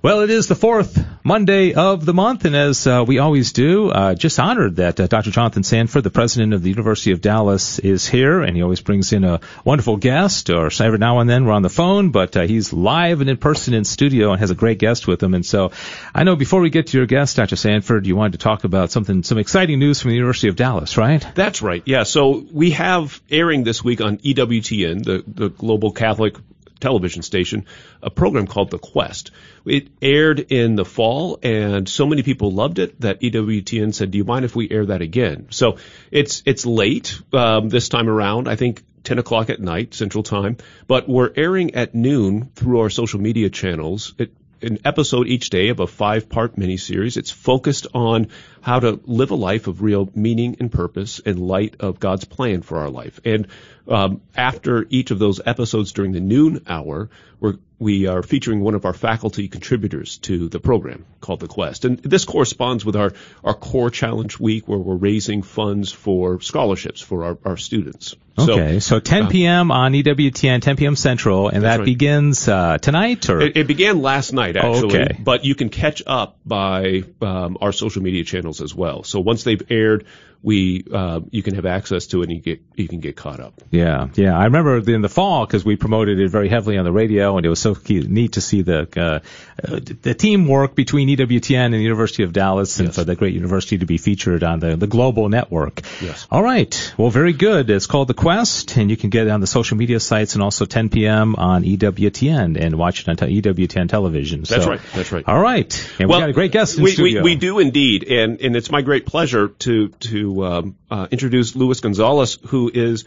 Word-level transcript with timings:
Well, 0.00 0.20
it 0.20 0.30
is 0.30 0.46
the 0.46 0.54
fourth 0.54 1.04
Monday 1.24 1.74
of 1.74 2.04
the 2.04 2.14
month, 2.14 2.44
and 2.44 2.54
as 2.54 2.86
uh, 2.86 3.04
we 3.04 3.18
always 3.18 3.52
do, 3.52 3.90
uh, 3.90 4.14
just 4.14 4.38
honored 4.38 4.76
that 4.76 5.00
uh, 5.00 5.08
Dr. 5.08 5.32
Jonathan 5.32 5.64
Sanford, 5.64 6.04
the 6.04 6.10
president 6.10 6.54
of 6.54 6.62
the 6.62 6.70
University 6.70 7.10
of 7.10 7.20
Dallas, 7.20 7.80
is 7.80 8.06
here, 8.06 8.40
and 8.42 8.54
he 8.54 8.62
always 8.62 8.80
brings 8.80 9.12
in 9.12 9.24
a 9.24 9.40
wonderful 9.64 9.96
guest, 9.96 10.50
or 10.50 10.70
every 10.78 10.98
now 10.98 11.18
and 11.18 11.28
then 11.28 11.46
we're 11.46 11.52
on 11.52 11.62
the 11.62 11.68
phone, 11.68 12.10
but 12.12 12.36
uh, 12.36 12.42
he's 12.42 12.72
live 12.72 13.20
and 13.20 13.28
in 13.28 13.38
person 13.38 13.74
in 13.74 13.84
studio 13.84 14.30
and 14.30 14.38
has 14.38 14.52
a 14.52 14.54
great 14.54 14.78
guest 14.78 15.08
with 15.08 15.20
him. 15.20 15.34
And 15.34 15.44
so 15.44 15.72
I 16.14 16.22
know 16.22 16.36
before 16.36 16.60
we 16.60 16.70
get 16.70 16.86
to 16.88 16.96
your 16.96 17.06
guest, 17.06 17.34
Dr. 17.34 17.56
Sanford, 17.56 18.06
you 18.06 18.14
wanted 18.14 18.32
to 18.32 18.38
talk 18.38 18.62
about 18.62 18.92
something, 18.92 19.24
some 19.24 19.38
exciting 19.38 19.80
news 19.80 20.00
from 20.00 20.10
the 20.10 20.16
University 20.16 20.46
of 20.46 20.54
Dallas, 20.54 20.96
right? 20.96 21.26
That's 21.34 21.60
right. 21.60 21.82
Yeah. 21.86 22.04
So 22.04 22.46
we 22.52 22.70
have 22.70 23.20
airing 23.28 23.64
this 23.64 23.82
week 23.82 24.00
on 24.00 24.18
EWTN, 24.18 25.02
the, 25.02 25.24
the 25.26 25.48
global 25.48 25.90
Catholic 25.90 26.36
television 26.80 27.22
station, 27.22 27.66
a 28.02 28.10
program 28.10 28.46
called 28.46 28.70
The 28.70 28.78
Quest. 28.78 29.30
It 29.68 29.88
aired 30.00 30.40
in 30.40 30.76
the 30.76 30.84
fall, 30.84 31.38
and 31.42 31.88
so 31.88 32.06
many 32.06 32.22
people 32.22 32.52
loved 32.52 32.78
it 32.78 33.00
that 33.00 33.20
EWTN 33.20 33.94
said, 33.94 34.10
"Do 34.10 34.18
you 34.18 34.24
mind 34.24 34.44
if 34.44 34.56
we 34.56 34.70
air 34.70 34.86
that 34.86 35.02
again?" 35.02 35.46
So 35.50 35.76
it's 36.10 36.42
it's 36.46 36.66
late 36.66 37.20
um, 37.32 37.68
this 37.68 37.88
time 37.88 38.08
around. 38.08 38.48
I 38.48 38.56
think 38.56 38.82
10 39.04 39.18
o'clock 39.18 39.50
at 39.50 39.60
night 39.60 39.94
Central 39.94 40.22
Time, 40.22 40.56
but 40.86 41.08
we're 41.08 41.32
airing 41.34 41.74
at 41.74 41.94
noon 41.94 42.50
through 42.54 42.80
our 42.80 42.90
social 42.90 43.20
media 43.20 43.50
channels. 43.50 44.14
It, 44.18 44.32
an 44.60 44.78
episode 44.84 45.28
each 45.28 45.50
day 45.50 45.68
of 45.68 45.80
a 45.80 45.86
five 45.86 46.28
part 46.28 46.56
miniseries. 46.56 47.16
It's 47.16 47.30
focused 47.30 47.86
on 47.94 48.28
how 48.60 48.80
to 48.80 49.00
live 49.04 49.30
a 49.30 49.36
life 49.36 49.66
of 49.66 49.82
real 49.82 50.10
meaning 50.14 50.56
and 50.60 50.70
purpose 50.70 51.20
in 51.20 51.38
light 51.38 51.76
of 51.80 52.00
God's 52.00 52.24
plan 52.24 52.62
for 52.62 52.78
our 52.78 52.90
life. 52.90 53.20
And 53.24 53.46
um, 53.86 54.20
after 54.36 54.86
each 54.90 55.10
of 55.10 55.18
those 55.18 55.40
episodes 55.44 55.92
during 55.92 56.12
the 56.12 56.20
noon 56.20 56.64
hour, 56.66 57.08
we're, 57.40 57.54
we 57.78 58.06
are 58.06 58.22
featuring 58.22 58.60
one 58.60 58.74
of 58.74 58.84
our 58.84 58.92
faculty 58.92 59.48
contributors 59.48 60.18
to 60.18 60.48
the 60.48 60.58
program 60.58 61.04
called 61.20 61.40
The 61.40 61.46
Quest. 61.46 61.84
And 61.84 61.98
this 61.98 62.24
corresponds 62.24 62.84
with 62.84 62.96
our, 62.96 63.12
our 63.44 63.54
core 63.54 63.90
challenge 63.90 64.38
week 64.38 64.66
where 64.66 64.78
we're 64.78 64.96
raising 64.96 65.42
funds 65.42 65.92
for 65.92 66.40
scholarships 66.40 67.00
for 67.00 67.24
our, 67.24 67.38
our 67.44 67.56
students. 67.56 68.16
Okay, 68.38 68.80
so, 68.80 68.96
so 68.96 69.00
10 69.00 69.28
p.m. 69.28 69.70
Uh, 69.70 69.78
on 69.78 69.92
EWTN, 69.92 70.62
10 70.62 70.76
p.m. 70.76 70.96
Central, 70.96 71.48
and 71.48 71.64
that 71.64 71.78
right. 71.78 71.84
begins 71.84 72.46
uh, 72.46 72.78
tonight, 72.78 73.28
or 73.28 73.40
it, 73.40 73.56
it, 73.56 73.66
began 73.66 74.00
last 74.00 74.32
night 74.32 74.56
actually. 74.56 74.96
Okay. 74.96 75.16
But 75.18 75.44
you 75.44 75.56
can 75.56 75.70
catch 75.70 76.02
up 76.06 76.38
by 76.46 77.02
um, 77.20 77.58
our 77.60 77.72
social 77.72 78.02
media 78.02 78.22
channels 78.22 78.60
as 78.60 78.72
well. 78.72 79.02
So 79.02 79.18
once 79.18 79.42
they've 79.42 79.62
aired, 79.70 80.06
we 80.42 80.84
uh, 80.92 81.20
you 81.30 81.42
can 81.42 81.54
have 81.56 81.66
access 81.66 82.06
to 82.08 82.20
it 82.22 82.28
and 82.28 82.32
you 82.32 82.40
get 82.40 82.62
you 82.76 82.86
can 82.86 83.00
get 83.00 83.16
caught 83.16 83.40
up. 83.40 83.54
Yeah, 83.70 84.08
yeah. 84.14 84.38
I 84.38 84.44
remember 84.44 84.78
in 84.90 85.02
the 85.02 85.08
fall 85.08 85.44
because 85.44 85.64
we 85.64 85.76
promoted 85.76 86.20
it 86.20 86.30
very 86.30 86.48
heavily 86.48 86.78
on 86.78 86.84
the 86.84 86.92
radio, 86.92 87.36
and 87.36 87.44
it 87.44 87.48
was 87.48 87.60
so 87.60 87.76
neat 87.88 88.32
to 88.32 88.40
see 88.40 88.62
the 88.62 88.88
uh, 88.96 89.80
the 90.00 90.14
teamwork 90.14 90.74
between 90.74 91.08
EWTN 91.08 91.56
and 91.56 91.74
the 91.74 91.82
University 91.82 92.22
of 92.22 92.32
Dallas, 92.32 92.78
and 92.78 92.88
yes. 92.88 92.94
for 92.94 93.04
the 93.04 93.16
great 93.16 93.34
university 93.34 93.78
to 93.78 93.86
be 93.86 93.98
featured 93.98 94.44
on 94.44 94.60
the 94.60 94.76
the 94.76 94.86
global 94.86 95.28
network. 95.28 95.82
Yes. 96.00 96.26
All 96.30 96.42
right. 96.42 96.94
Well, 96.96 97.10
very 97.10 97.32
good. 97.32 97.68
It's 97.70 97.86
called 97.86 98.08
the 98.08 98.14
Quest, 98.14 98.76
and 98.76 98.90
you 98.90 98.96
can 98.96 99.10
get 99.10 99.26
it 99.26 99.30
on 99.30 99.40
the 99.40 99.46
social 99.46 99.76
media 99.76 99.98
sites 99.98 100.34
and 100.34 100.42
also 100.42 100.64
10 100.64 100.88
p.m. 100.90 101.34
on 101.34 101.64
EWTN 101.64 102.58
and 102.60 102.78
watch 102.78 103.00
it 103.00 103.08
on 103.08 103.16
EWTN 103.16 103.88
television. 103.88 104.42
That's 104.42 104.64
so, 104.64 104.70
right. 104.70 104.80
That's 104.94 105.10
right. 105.10 105.24
All 105.26 105.40
right. 105.40 105.90
And 105.98 106.08
well, 106.08 106.18
we 106.18 106.22
got 106.22 106.30
a 106.30 106.34
great 106.34 106.52
guest 106.52 106.78
in 106.78 106.84
we, 106.84 106.92
studio. 106.92 107.22
We, 107.22 107.32
we 107.32 107.36
do 107.36 107.58
indeed, 107.58 108.04
and 108.04 108.40
and 108.40 108.54
it's 108.54 108.70
my 108.70 108.82
great 108.82 109.04
pleasure 109.04 109.48
to 109.48 109.88
to 109.88 110.27
um, 110.44 110.76
uh, 110.90 111.08
introduce 111.10 111.56
Luis 111.56 111.80
Gonzalez, 111.80 112.38
who 112.46 112.70
is 112.72 113.04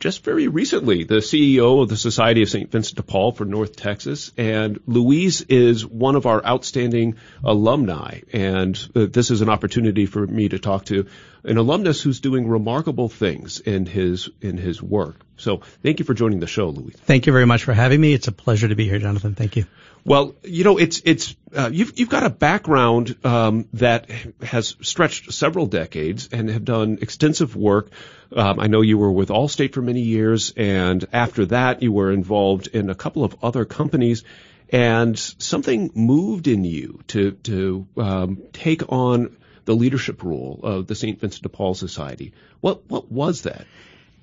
just 0.00 0.24
very 0.24 0.48
recently 0.48 1.04
the 1.04 1.16
CEO 1.16 1.82
of 1.82 1.90
the 1.90 1.96
Society 1.96 2.42
of 2.42 2.48
St. 2.48 2.70
Vincent 2.70 2.96
de 2.96 3.02
Paul 3.02 3.32
for 3.32 3.44
North 3.44 3.76
Texas. 3.76 4.32
And 4.36 4.80
Luis 4.86 5.42
is 5.42 5.86
one 5.86 6.16
of 6.16 6.24
our 6.26 6.44
outstanding 6.44 7.16
alumni. 7.44 8.20
And 8.32 8.76
uh, 8.96 9.06
this 9.10 9.30
is 9.30 9.42
an 9.42 9.50
opportunity 9.50 10.06
for 10.06 10.26
me 10.26 10.48
to 10.48 10.58
talk 10.58 10.86
to 10.86 11.06
an 11.44 11.58
alumnus 11.58 12.02
who's 12.02 12.20
doing 12.20 12.48
remarkable 12.48 13.10
things 13.10 13.60
in 13.60 13.84
his, 13.86 14.30
in 14.40 14.56
his 14.56 14.82
work. 14.82 15.20
So 15.36 15.62
thank 15.82 15.98
you 15.98 16.04
for 16.04 16.14
joining 16.14 16.40
the 16.40 16.46
show, 16.46 16.70
Luis. 16.70 16.96
Thank 16.96 17.26
you 17.26 17.32
very 17.32 17.46
much 17.46 17.64
for 17.64 17.74
having 17.74 18.00
me. 18.00 18.14
It's 18.14 18.28
a 18.28 18.32
pleasure 18.32 18.68
to 18.68 18.74
be 18.74 18.88
here, 18.88 18.98
Jonathan. 18.98 19.34
Thank 19.34 19.56
you. 19.56 19.66
Well, 20.04 20.34
you 20.42 20.64
know, 20.64 20.78
it's 20.78 21.02
it's 21.04 21.36
uh, 21.54 21.70
you've 21.72 21.98
you've 21.98 22.08
got 22.08 22.24
a 22.24 22.30
background 22.30 23.16
um, 23.24 23.68
that 23.74 24.10
has 24.42 24.74
stretched 24.80 25.32
several 25.32 25.66
decades 25.66 26.28
and 26.32 26.48
have 26.48 26.64
done 26.64 26.98
extensive 27.02 27.54
work. 27.54 27.90
Um, 28.34 28.60
I 28.60 28.68
know 28.68 28.80
you 28.80 28.96
were 28.96 29.10
with 29.10 29.28
Allstate 29.28 29.74
for 29.74 29.82
many 29.90 30.02
years, 30.02 30.52
and 30.56 31.04
after 31.12 31.46
that, 31.46 31.82
you 31.82 31.90
were 31.90 32.12
involved 32.12 32.68
in 32.68 32.90
a 32.90 32.94
couple 32.94 33.24
of 33.24 33.36
other 33.42 33.64
companies. 33.64 34.22
And 34.72 35.18
something 35.18 35.90
moved 35.94 36.46
in 36.46 36.64
you 36.64 37.00
to 37.08 37.32
to 37.50 37.88
um, 37.96 38.38
take 38.52 38.92
on 38.92 39.36
the 39.64 39.74
leadership 39.74 40.22
role 40.22 40.60
of 40.62 40.86
the 40.86 40.94
St. 40.94 41.20
Vincent 41.20 41.42
de 41.42 41.48
Paul 41.48 41.74
Society. 41.74 42.32
What 42.60 42.88
what 42.88 43.10
was 43.10 43.42
that? 43.42 43.66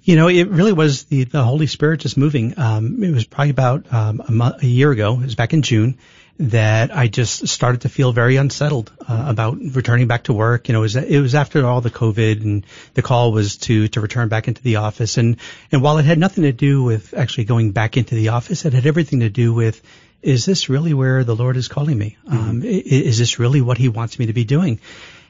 You 0.04 0.16
know, 0.16 0.30
it 0.30 0.48
really 0.48 0.72
was 0.72 1.04
the, 1.04 1.26
the 1.26 1.44
Holy 1.44 1.68
Spirit 1.68 2.00
just 2.00 2.16
moving. 2.16 2.58
Um, 2.58 3.04
it 3.04 3.12
was 3.12 3.26
probably 3.26 3.50
about 3.50 3.92
um, 3.92 4.22
a, 4.22 4.58
a 4.62 4.66
year 4.66 4.92
ago. 4.92 5.20
It 5.20 5.26
was 5.26 5.36
back 5.36 5.54
in 5.54 5.64
June 5.64 5.98
that 6.40 6.96
I 6.96 7.08
just 7.08 7.48
started 7.48 7.82
to 7.82 7.90
feel 7.90 8.12
very 8.12 8.36
unsettled 8.36 8.92
uh, 9.08 9.26
about 9.28 9.58
returning 9.60 10.08
back 10.08 10.24
to 10.26 10.34
work. 10.34 10.68
You 10.68 10.74
know, 10.74 10.80
it 10.80 10.84
was, 10.84 10.96
it 10.96 11.20
was 11.20 11.34
after 11.34 11.66
all 11.66 11.82
the 11.82 11.90
COVID 11.90 12.42
and 12.42 12.66
the 12.94 13.02
call 13.02 13.32
was 13.32 13.58
to 13.58 13.88
to 13.90 14.02
return 14.02 14.28
back 14.30 14.48
into 14.48 14.62
the 14.62 14.78
office. 14.78 15.18
And 15.18 15.38
and 15.72 15.82
while 15.82 15.98
it 15.98 16.06
had 16.06 16.20
nothing 16.20 16.44
to 16.44 16.52
do 16.52 16.84
with 16.84 17.14
actually 17.16 17.46
going 17.46 17.72
back 17.72 17.98
into 17.98 18.16
the 18.16 18.30
office, 18.30 18.66
it 18.66 18.74
had 18.74 18.86
everything 18.86 19.22
to 19.22 19.30
do 19.30 19.54
with 19.54 19.82
is 20.22 20.46
this 20.46 20.70
really 20.70 20.94
where 20.94 21.24
the 21.24 21.36
Lord 21.36 21.58
is 21.58 21.68
calling 21.68 21.98
me? 21.98 22.18
Mm-hmm. 22.28 22.38
Um, 22.38 22.62
is 22.64 23.18
this 23.18 23.40
really 23.40 23.62
what 23.62 23.78
He 23.78 23.90
wants 23.90 24.20
me 24.20 24.28
to 24.28 24.34
be 24.34 24.46
doing? 24.46 24.80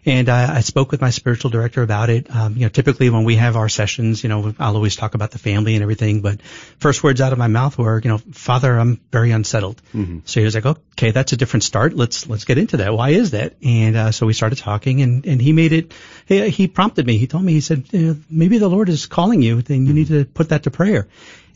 And 0.07 0.29
uh, 0.29 0.53
I 0.53 0.61
spoke 0.61 0.89
with 0.91 1.01
my 1.01 1.09
spiritual 1.09 1.51
director 1.51 1.83
about 1.83 2.09
it. 2.09 2.33
Um, 2.33 2.53
you 2.55 2.61
know, 2.61 2.69
typically 2.69 3.09
when 3.09 3.25
we 3.25 3.35
have 3.35 3.57
our 3.57 3.67
sessions, 3.67 4.23
you 4.23 4.29
know, 4.29 4.55
I'll 4.57 4.75
always 4.75 4.95
talk 4.95 5.15
about 5.15 5.31
the 5.31 5.37
family 5.37 5.75
and 5.75 5.83
everything. 5.83 6.21
But 6.21 6.41
first 6.79 7.03
words 7.03 7.19
out 7.19 7.33
of 7.33 7.37
my 7.37 7.47
mouth 7.47 7.77
were, 7.77 7.99
you 8.01 8.09
know, 8.09 8.17
Father, 8.17 8.79
I'm 8.79 9.01
very 9.11 9.31
unsettled. 9.31 9.81
Mm-hmm. 9.93 10.19
So 10.23 10.39
he 10.39 10.45
was 10.45 10.55
like, 10.55 10.65
okay, 10.65 11.11
that's 11.11 11.33
a 11.33 11.37
different 11.37 11.65
start. 11.65 11.93
Let's 11.93 12.25
let's 12.25 12.45
get 12.45 12.57
into 12.57 12.77
that. 12.77 12.93
Why 12.93 13.09
is 13.09 13.31
that? 13.31 13.57
And 13.61 13.97
uh, 13.97 14.11
so 14.13 14.25
we 14.25 14.31
started 14.31 14.59
talking, 14.59 15.01
and 15.01 15.25
and 15.25 15.41
he 15.41 15.51
made 15.51 15.73
it. 15.73 15.93
He, 16.25 16.49
he 16.51 16.67
prompted 16.69 17.05
me. 17.05 17.17
He 17.17 17.27
told 17.27 17.43
me. 17.43 17.51
He 17.51 17.61
said, 17.61 17.85
maybe 18.29 18.59
the 18.59 18.69
Lord 18.69 18.87
is 18.87 19.07
calling 19.07 19.41
you. 19.41 19.61
Then 19.61 19.81
you 19.81 19.87
mm-hmm. 19.87 19.95
need 19.95 20.07
to 20.07 20.23
put 20.23 20.49
that 20.49 20.63
to 20.63 20.71
prayer. 20.71 21.09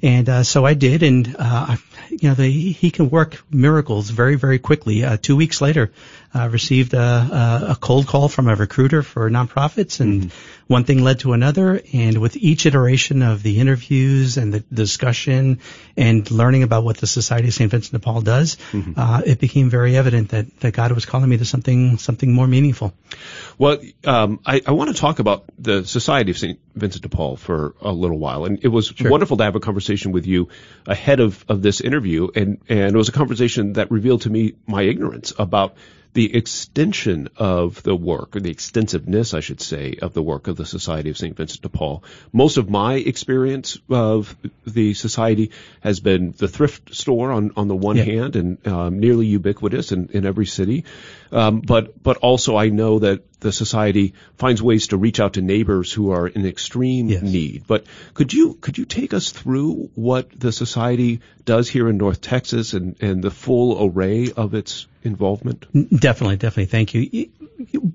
And 0.04 0.28
uh, 0.28 0.44
so 0.44 0.66
I 0.66 0.74
did, 0.74 1.04
and 1.04 1.36
uh, 1.38 1.78
you 2.12 2.30
know, 2.30 2.36
the, 2.36 2.50
he 2.50 2.92
can 2.92 3.10
work 3.10 3.42
miracles 3.50 4.10
very, 4.10 4.36
very 4.36 4.60
quickly. 4.60 5.04
Uh, 5.04 5.18
two 5.18 5.36
weeks 5.36 5.62
later, 5.62 5.92
uh, 6.34 6.48
received 6.50 6.94
a, 6.94 7.68
a, 7.70 7.78
cold 7.80 8.08
call 8.08 8.30
from 8.30 8.48
a 8.48 8.56
recruiter 8.56 9.04
for 9.04 9.30
nonprofits, 9.30 10.00
and 10.00 10.24
mm-hmm. 10.24 10.64
one 10.68 10.84
thing 10.84 11.04
led 11.04 11.20
to 11.20 11.34
another. 11.34 11.82
And 11.94 12.20
with 12.20 12.38
each 12.38 12.66
iteration 12.66 13.22
of 13.22 13.44
the 13.44 13.60
interviews 13.60 14.38
and 14.38 14.54
the 14.54 14.60
discussion 14.74 15.60
and 15.98 16.30
learning 16.32 16.64
about 16.64 16.84
what 16.84 16.98
the 16.98 17.08
Society 17.08 17.50
of 17.50 17.54
St. 17.54 17.70
Vincent 17.70 17.94
de 17.94 18.00
Paul 18.00 18.22
does, 18.22 18.58
mm-hmm. 18.72 18.94
uh, 18.98 19.22
it 19.26 19.40
became 19.40 19.70
very 19.70 19.98
evident 19.98 20.30
that, 20.30 20.60
that 20.62 20.74
God 20.74 20.92
was 20.92 21.06
calling 21.06 21.30
me 21.30 21.38
to 21.38 21.46
something 21.46 21.98
something 21.98 22.32
more 22.34 22.48
meaningful. 22.48 22.94
Well, 23.58 23.80
um, 24.06 24.40
I, 24.46 24.62
I, 24.66 24.72
want 24.72 24.90
to 24.90 25.00
talk 25.00 25.20
about 25.20 25.46
the 25.60 25.86
Society 25.86 26.32
of 26.32 26.38
St. 26.38 26.60
Vincent 26.76 27.04
de 27.04 27.10
Paul 27.10 27.36
for 27.36 27.76
a 27.82 27.92
little 27.92 28.18
while, 28.18 28.46
and 28.46 28.60
it 28.64 28.70
was 28.70 28.88
sure. 28.88 29.12
wonderful 29.12 29.38
to 29.38 29.44
have 29.44 29.56
a 29.56 29.60
conversation 29.60 30.12
with 30.12 30.26
you 30.26 30.50
ahead 30.86 31.20
of, 31.20 31.44
of 31.48 31.62
this 31.62 31.82
interview, 31.82 32.30
and 32.36 32.60
and 32.70 32.96
it 32.96 32.98
was 32.98 33.10
a 33.10 33.14
conversation 33.14 33.74
that 33.74 33.92
revealed 33.92 34.22
to 34.22 34.30
me 34.30 34.54
my 34.68 34.84
ignorance 34.84 35.34
about 35.38 35.76
the 36.14 36.36
extension 36.36 37.30
of 37.38 37.82
the 37.84 37.96
work, 37.96 38.36
or 38.36 38.42
the 38.42 38.52
extensiveness, 38.52 39.34
I 39.34 39.40
should 39.40 39.62
say, 39.62 39.96
of 40.02 40.14
the 40.14 40.22
work 40.22 40.48
of 40.48 40.58
the 40.58 40.66
Society 40.66 41.10
of 41.10 41.18
St. 41.18 41.36
Vincent 41.36 41.62
de 41.62 41.70
Paul. 41.70 42.04
Most 42.34 42.58
of 42.58 42.70
my 42.70 42.96
experience 42.96 43.78
of 43.90 44.36
the 44.66 44.94
Society 44.94 45.52
has 45.80 46.00
been 46.00 46.34
the 46.38 46.48
thrift 46.48 46.94
store 46.94 47.32
on, 47.32 47.52
on 47.56 47.68
the 47.68 47.76
one 47.76 47.96
yeah. 47.96 48.04
hand 48.04 48.36
and 48.36 48.68
um, 48.68 49.00
nearly 49.00 49.28
ubiquitous 49.28 49.92
in, 49.92 50.10
in 50.12 50.26
every 50.26 50.46
city. 50.46 50.84
Um, 51.32 51.62
but, 51.62 52.02
but 52.04 52.18
also 52.18 52.58
I 52.58 52.70
know 52.70 53.00
that 53.00 53.24
the 53.40 53.52
society 53.52 54.14
finds 54.38 54.62
ways 54.62 54.88
to 54.88 54.98
reach 54.98 55.20
out 55.20 55.34
to 55.34 55.42
neighbors 55.42 55.92
who 55.92 56.12
are 56.12 56.28
in 56.28 56.46
extreme 56.46 57.08
yes. 57.08 57.22
need. 57.22 57.64
But 57.68 57.86
could 58.14 58.34
you 58.34 58.54
could 58.54 58.78
you 58.78 58.86
take 58.86 59.14
us 59.14 59.32
through 59.32 59.90
what 59.96 60.30
the 60.40 60.52
society 60.52 61.22
does 61.44 61.68
here 61.68 61.90
in 61.90 61.98
North 61.98 62.22
Texas 62.22 62.74
and, 62.74 62.96
and 63.02 63.24
the 63.24 63.32
full 63.32 63.90
array 63.90 64.32
of 64.32 64.54
its 64.54 64.88
involvement? 65.04 65.66
Definitely, 65.74 66.38
definitely. 66.38 66.66
Thank 66.66 66.94
you. 66.94 67.30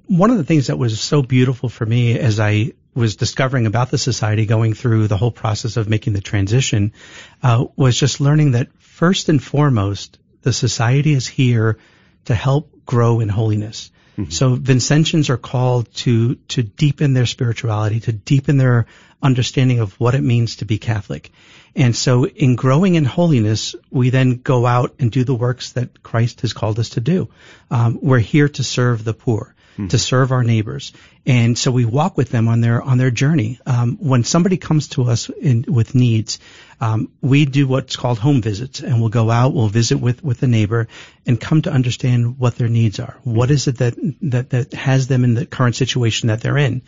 One 0.06 0.31
of 0.31 0.38
the 0.38 0.44
things 0.44 0.69
that 0.69 0.79
was 0.79 1.00
so 1.00 1.23
beautiful 1.23 1.69
for 1.69 1.85
me 1.85 2.19
as 2.19 2.38
I 2.41 2.73
was 2.94 3.17
discovering 3.17 3.67
about 3.67 3.91
the 3.91 3.99
society 3.99 4.47
going 4.47 4.75
through 4.75 5.08
the 5.08 5.17
whole 5.17 5.31
process 5.31 5.76
of 5.76 5.88
making 5.88 6.14
the 6.14 6.20
transition 6.20 6.93
uh, 7.43 7.67
was 7.76 7.99
just 7.99 8.20
learning 8.20 8.53
that 8.53 8.69
first 8.79 9.29
and 9.29 9.43
foremost, 9.43 10.19
the 10.43 10.53
society 10.53 11.12
is 11.12 11.26
here 11.26 11.79
to 12.25 12.35
help 12.35 12.87
grow 12.87 13.20
in 13.20 13.29
holiness. 13.29 13.91
Mm-hmm. 14.16 14.30
So 14.30 14.56
Vincentians 14.56 15.28
are 15.28 15.36
called 15.36 15.92
to 15.96 16.36
to 16.48 16.62
deepen 16.62 17.12
their 17.12 17.26
spirituality, 17.26 18.00
to 18.00 18.12
deepen 18.12 18.56
their 18.56 18.86
understanding 19.22 19.80
of 19.80 19.98
what 20.00 20.14
it 20.14 20.22
means 20.22 20.56
to 20.56 20.64
be 20.64 20.78
Catholic. 20.78 21.30
And 21.74 21.94
so 21.94 22.26
in 22.26 22.56
growing 22.56 22.94
in 22.94 23.04
holiness, 23.04 23.74
we 23.90 24.10
then 24.10 24.36
go 24.36 24.64
out 24.64 24.94
and 24.98 25.12
do 25.12 25.24
the 25.24 25.34
works 25.34 25.72
that 25.72 26.02
Christ 26.02 26.40
has 26.40 26.54
called 26.54 26.78
us 26.78 26.90
to 26.90 27.00
do. 27.00 27.28
Um, 27.70 27.98
we're 28.00 28.18
here 28.18 28.48
to 28.48 28.64
serve 28.64 29.04
the 29.04 29.12
poor. 29.12 29.54
Mm-hmm. 29.76 29.88
To 29.88 29.99
serve 29.99 30.32
our 30.32 30.43
neighbors, 30.43 30.94
and 31.26 31.58
so 31.58 31.70
we 31.70 31.84
walk 31.84 32.17
with 32.17 32.31
them 32.31 32.49
on 32.49 32.62
their 32.62 32.81
on 32.81 32.96
their 32.96 33.11
journey. 33.11 33.61
Um, 33.67 33.99
when 34.00 34.25
somebody 34.25 34.56
comes 34.56 34.88
to 34.88 35.05
us 35.05 35.28
in, 35.28 35.67
with 35.69 35.94
needs, 35.94 36.38
um, 36.81 37.11
we 37.20 37.44
do 37.44 37.67
what's 37.69 37.94
called 37.94 38.19
home 38.19 38.40
visits, 38.40 38.81
and 38.81 39.00
we'll 39.00 39.11
go 39.11 39.31
out, 39.31 39.52
we'll 39.52 39.69
visit 39.69 39.99
with 39.99 40.25
with 40.25 40.40
the 40.40 40.46
neighbor, 40.46 40.88
and 41.26 41.38
come 41.38 41.61
to 41.61 41.70
understand 41.70 42.38
what 42.38 42.56
their 42.56 42.69
needs 42.69 42.99
are. 43.00 43.19
What 43.23 43.50
is 43.50 43.69
it 43.69 43.76
that 43.76 43.96
that 44.23 44.49
that 44.49 44.73
has 44.73 45.08
them 45.08 45.25
in 45.25 45.34
the 45.34 45.44
current 45.44 45.76
situation 45.76 46.29
that 46.29 46.40
they're 46.40 46.56
in? 46.56 46.81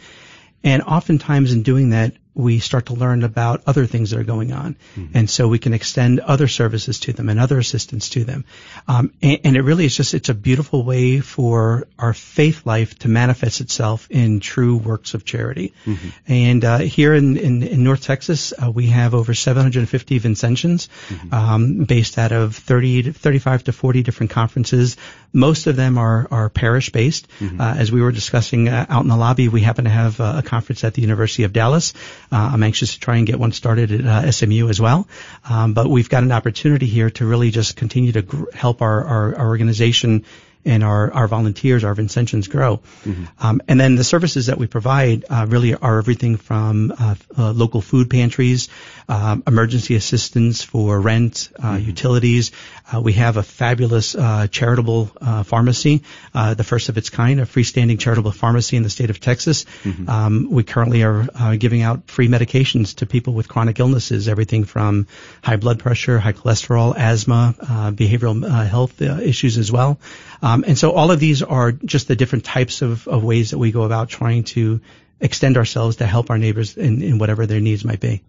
And 0.65 0.83
oftentimes 0.83 1.53
in 1.53 1.63
doing 1.63 1.91
that, 1.91 2.15
we 2.39 2.61
start 2.61 2.87
to 2.87 2.95
learn 2.95 3.25
about 3.25 3.63
other 3.67 3.85
things 3.85 4.11
that 4.11 4.21
are 4.21 4.25
going 4.25 4.53
on. 4.53 4.77
Mm-hmm. 4.95 5.17
And 5.17 5.29
so 5.29 5.49
we 5.49 5.59
can 5.59 5.75
extend 5.75 6.21
other 6.21 6.47
services 6.47 7.01
to 7.01 7.13
them 7.13 7.29
and 7.29 7.41
other 7.41 7.59
assistance 7.59 8.11
to 8.11 8.23
them. 8.23 8.45
Um, 8.87 9.13
and, 9.21 9.41
and, 9.45 9.57
it 9.57 9.63
really 9.63 9.85
is 9.85 9.97
just, 9.97 10.15
it's 10.15 10.29
a 10.29 10.35
beautiful 10.35 10.85
way 10.85 11.19
for 11.19 11.89
our 11.99 12.15
faith 12.15 12.65
life 12.65 12.97
to 13.01 13.09
manifest 13.09 13.61
itself 13.61 14.07
in 14.09 14.39
true 14.39 14.77
works 14.77 15.15
of 15.15 15.25
charity. 15.25 15.75
Mm-hmm. 15.85 16.09
And 16.29 16.65
uh, 16.65 16.79
here 16.79 17.13
in, 17.13 17.37
in, 17.37 17.63
in, 17.65 17.83
North 17.83 18.03
Texas, 18.03 18.53
uh, 18.53 18.71
we 18.71 18.87
have 18.87 19.15
over 19.15 19.35
750 19.35 20.21
Vincentians 20.21 20.89
mm-hmm. 21.09 21.35
um, 21.35 21.85
based 21.85 22.19
out 22.19 22.31
of 22.31 22.55
30 22.55 23.03
to 23.03 23.13
35 23.13 23.65
to 23.65 23.73
40 23.73 24.05
different 24.05 24.31
conferences. 24.31 24.97
Most 25.33 25.67
of 25.67 25.75
them 25.75 25.99
are, 25.99 26.29
are 26.31 26.49
parish 26.49 26.91
based. 26.91 27.27
Mm-hmm. 27.41 27.61
Uh, 27.61 27.75
as 27.75 27.91
we 27.91 28.01
were 28.01 28.13
discussing 28.13 28.69
uh, 28.69 28.87
out 28.89 29.03
in 29.03 29.09
the 29.09 29.17
lobby, 29.17 29.49
we 29.49 29.63
happen 29.63 29.85
to 29.85 29.91
have 29.91 30.21
uh, 30.21 30.35
a 30.37 30.43
conference 30.43 30.85
at 30.85 30.95
the 30.95 31.03
University 31.03 31.43
of 31.43 31.53
Dallas. 31.53 31.95
Uh, 32.31 32.51
I'm 32.53 32.63
anxious 32.63 32.95
to 32.95 33.01
try 33.01 33.17
and 33.17 33.27
get 33.27 33.39
one 33.39 33.53
started 33.53 33.91
at 33.93 34.05
uh, 34.05 34.31
SMU 34.31 34.69
as 34.69 34.81
well. 34.81 35.09
Um, 35.49 35.75
but 35.75 35.89
we've 35.89 36.09
got 36.09 36.23
an 36.23 36.33
opportunity 36.33 36.87
here 36.87 37.11
to 37.11 37.27
really 37.27 37.51
just 37.51 37.77
continue 37.77 38.13
to 38.13 38.23
gr- 38.23 38.51
help 38.53 38.83
our, 38.83 39.05
our, 39.05 39.37
our 39.37 39.49
organization 39.49 40.25
and 40.65 40.85
our, 40.85 41.13
our 41.13 41.29
volunteers, 41.29 41.85
our 41.85 41.95
Vincentians 41.95 42.49
grow. 42.49 42.79
Mm-hmm. 43.05 43.25
Um, 43.39 43.63
and 43.69 43.81
then 43.81 43.97
the 43.97 44.05
services 44.05 44.47
that 44.47 44.59
we 44.59 44.67
provide 44.67 45.25
uh, 45.31 45.47
really 45.49 45.75
are 45.75 45.99
everything 45.99 46.37
from 46.37 46.93
uh, 46.99 47.15
uh, 47.37 47.53
local 47.53 47.81
food 47.81 48.11
pantries, 48.11 48.69
um, 49.09 49.43
emergency 49.47 49.95
assistance 49.95 50.63
for 50.63 51.01
rent, 51.01 51.51
uh, 51.59 51.73
mm-hmm. 51.73 51.87
utilities. 51.87 52.53
Uh, 52.93 53.01
we 53.01 53.15
have 53.15 53.37
a 53.37 53.43
fabulous 53.43 54.15
uh, 54.15 54.47
charitable 54.49 55.07
pharmacy, 55.45 56.03
the 56.33 56.65
first 56.65 56.89
of 56.89 56.99
its 56.99 57.11
kind, 57.11 57.41
a 57.41 57.45
freestanding 57.45 57.99
charitable 57.99 58.33
pharmacy 58.33 58.77
in 58.77 58.83
the 58.83 58.91
state 58.91 59.11
of 59.11 59.21
Texas. 59.21 59.65
Mm-hmm. 59.85 60.09
Um, 60.09 60.49
we 60.51 60.65
currently 60.65 61.03
are 61.05 61.57
giving 61.57 61.83
out 61.83 62.11
free 62.11 62.29
medications 62.29 62.97
to 62.97 63.07
people 63.07 63.33
with 63.35 63.49
chronic 63.49 63.79
illnesses, 63.79 64.29
everything 64.29 64.65
from 64.65 65.07
high 65.43 65.57
blood 65.57 65.79
pressure, 65.79 66.19
high 66.19 66.33
cholesterol, 66.33 66.97
asthma, 66.97 67.55
behavioral 67.95 68.67
health 68.67 69.01
issues 69.01 69.59
as 69.59 69.71
well. 69.71 69.99
Um, 70.49 70.65
and 70.67 70.79
so 70.79 70.93
all 70.93 71.11
of 71.11 71.21
these 71.21 71.43
are 71.43 71.73
just 71.73 72.09
the 72.09 72.17
different 72.17 72.45
types 72.45 72.81
of, 72.81 73.07
of 73.07 73.23
ways 73.23 73.51
that 73.51 73.59
we 73.59 73.71
go 73.71 73.83
about 73.83 74.09
trying 74.09 74.45
to 74.45 74.81
extend 75.21 75.57
ourselves 75.57 75.97
to 75.97 76.07
help 76.07 76.31
our 76.31 76.39
neighbors 76.39 76.77
in, 76.77 77.03
in 77.03 77.19
whatever 77.19 77.47
their 77.47 77.61
needs 77.61 77.85
might 77.85 78.01
be. 78.01 78.23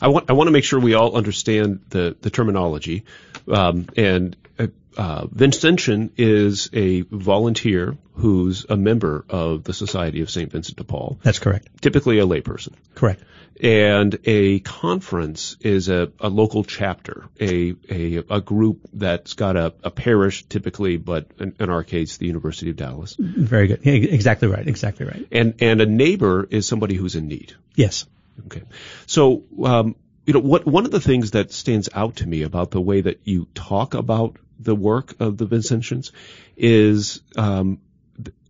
I 0.00 0.08
want 0.08 0.30
I 0.30 0.34
want 0.34 0.46
to 0.48 0.52
make 0.52 0.64
sure 0.64 0.78
we 0.78 0.94
all 0.94 1.16
understand 1.16 1.80
the 1.88 2.16
the 2.20 2.30
terminology, 2.30 3.04
um, 3.48 3.88
and 3.96 4.36
uh, 4.58 4.68
uh, 4.96 5.26
Vincentian 5.26 6.10
is 6.16 6.70
a 6.72 7.02
volunteer 7.02 7.96
who's 8.14 8.66
a 8.68 8.76
member 8.76 9.24
of 9.28 9.64
the 9.64 9.72
Society 9.72 10.20
of 10.20 10.30
St. 10.30 10.50
Vincent 10.50 10.76
de 10.76 10.84
Paul. 10.84 11.18
That's 11.22 11.38
correct. 11.38 11.68
Typically 11.80 12.18
a 12.18 12.26
layperson. 12.26 12.74
Correct. 12.94 13.22
And 13.60 14.18
a 14.24 14.60
conference 14.60 15.56
is 15.60 15.88
a, 15.88 16.10
a 16.18 16.28
local 16.28 16.64
chapter, 16.64 17.26
a, 17.40 17.74
a, 17.88 18.16
a 18.28 18.40
group 18.40 18.80
that's 18.92 19.34
got 19.34 19.56
a, 19.56 19.74
a 19.84 19.90
parish 19.90 20.44
typically, 20.46 20.96
but 20.96 21.30
in, 21.38 21.54
in, 21.60 21.70
our 21.70 21.84
case, 21.84 22.16
the 22.16 22.26
University 22.26 22.70
of 22.70 22.76
Dallas. 22.76 23.16
Very 23.18 23.68
good. 23.68 23.80
Yeah, 23.84 23.92
exactly 23.92 24.48
right. 24.48 24.66
Exactly 24.66 25.06
right. 25.06 25.26
And, 25.30 25.54
and 25.60 25.80
a 25.80 25.86
neighbor 25.86 26.46
is 26.50 26.66
somebody 26.66 26.96
who's 26.96 27.14
in 27.14 27.28
need. 27.28 27.54
Yes. 27.76 28.06
Okay. 28.46 28.62
So, 29.06 29.44
um, 29.62 29.94
you 30.26 30.32
know, 30.32 30.40
what, 30.40 30.66
one 30.66 30.84
of 30.84 30.90
the 30.90 31.00
things 31.00 31.32
that 31.32 31.52
stands 31.52 31.88
out 31.94 32.16
to 32.16 32.26
me 32.26 32.42
about 32.42 32.70
the 32.70 32.80
way 32.80 33.02
that 33.02 33.20
you 33.24 33.46
talk 33.54 33.94
about 33.94 34.36
the 34.58 34.74
work 34.74 35.14
of 35.20 35.36
the 35.36 35.46
Vincentians 35.46 36.10
is, 36.56 37.20
um, 37.36 37.80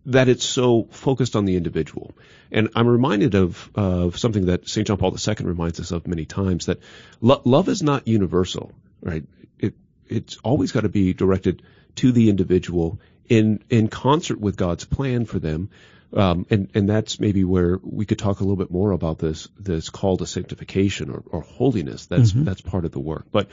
that 0.05 0.29
it's 0.29 0.45
so 0.45 0.87
focused 0.91 1.35
on 1.35 1.45
the 1.45 1.55
individual. 1.55 2.13
And 2.51 2.69
I'm 2.75 2.87
reminded 2.87 3.35
of, 3.35 3.69
of 3.75 4.17
something 4.17 4.45
that 4.45 4.69
St. 4.69 4.85
John 4.85 4.97
Paul 4.97 5.15
II 5.15 5.35
reminds 5.45 5.79
us 5.79 5.91
of 5.91 6.07
many 6.07 6.25
times 6.25 6.67
that 6.67 6.79
lo- 7.21 7.41
love 7.43 7.69
is 7.69 7.81
not 7.81 8.07
universal, 8.07 8.71
right? 9.01 9.23
It, 9.59 9.73
it's 10.07 10.37
always 10.37 10.71
got 10.71 10.81
to 10.81 10.89
be 10.89 11.13
directed 11.13 11.63
to 11.95 12.11
the 12.11 12.29
individual 12.29 12.99
in, 13.27 13.63
in 13.69 13.87
concert 13.87 14.39
with 14.39 14.57
God's 14.57 14.85
plan 14.85 15.25
for 15.25 15.39
them. 15.39 15.69
Um, 16.13 16.45
and, 16.49 16.69
and 16.75 16.87
that's 16.87 17.19
maybe 17.19 17.43
where 17.43 17.79
we 17.81 18.05
could 18.05 18.19
talk 18.19 18.39
a 18.39 18.43
little 18.43 18.55
bit 18.55 18.71
more 18.71 18.91
about 18.91 19.17
this, 19.17 19.47
this 19.59 19.89
call 19.89 20.17
to 20.17 20.27
sanctification 20.27 21.09
or, 21.09 21.23
or 21.25 21.41
holiness. 21.41 22.05
That's, 22.05 22.31
mm-hmm. 22.31 22.43
that's 22.43 22.61
part 22.61 22.85
of 22.85 22.91
the 22.91 22.99
work. 22.99 23.25
But, 23.31 23.49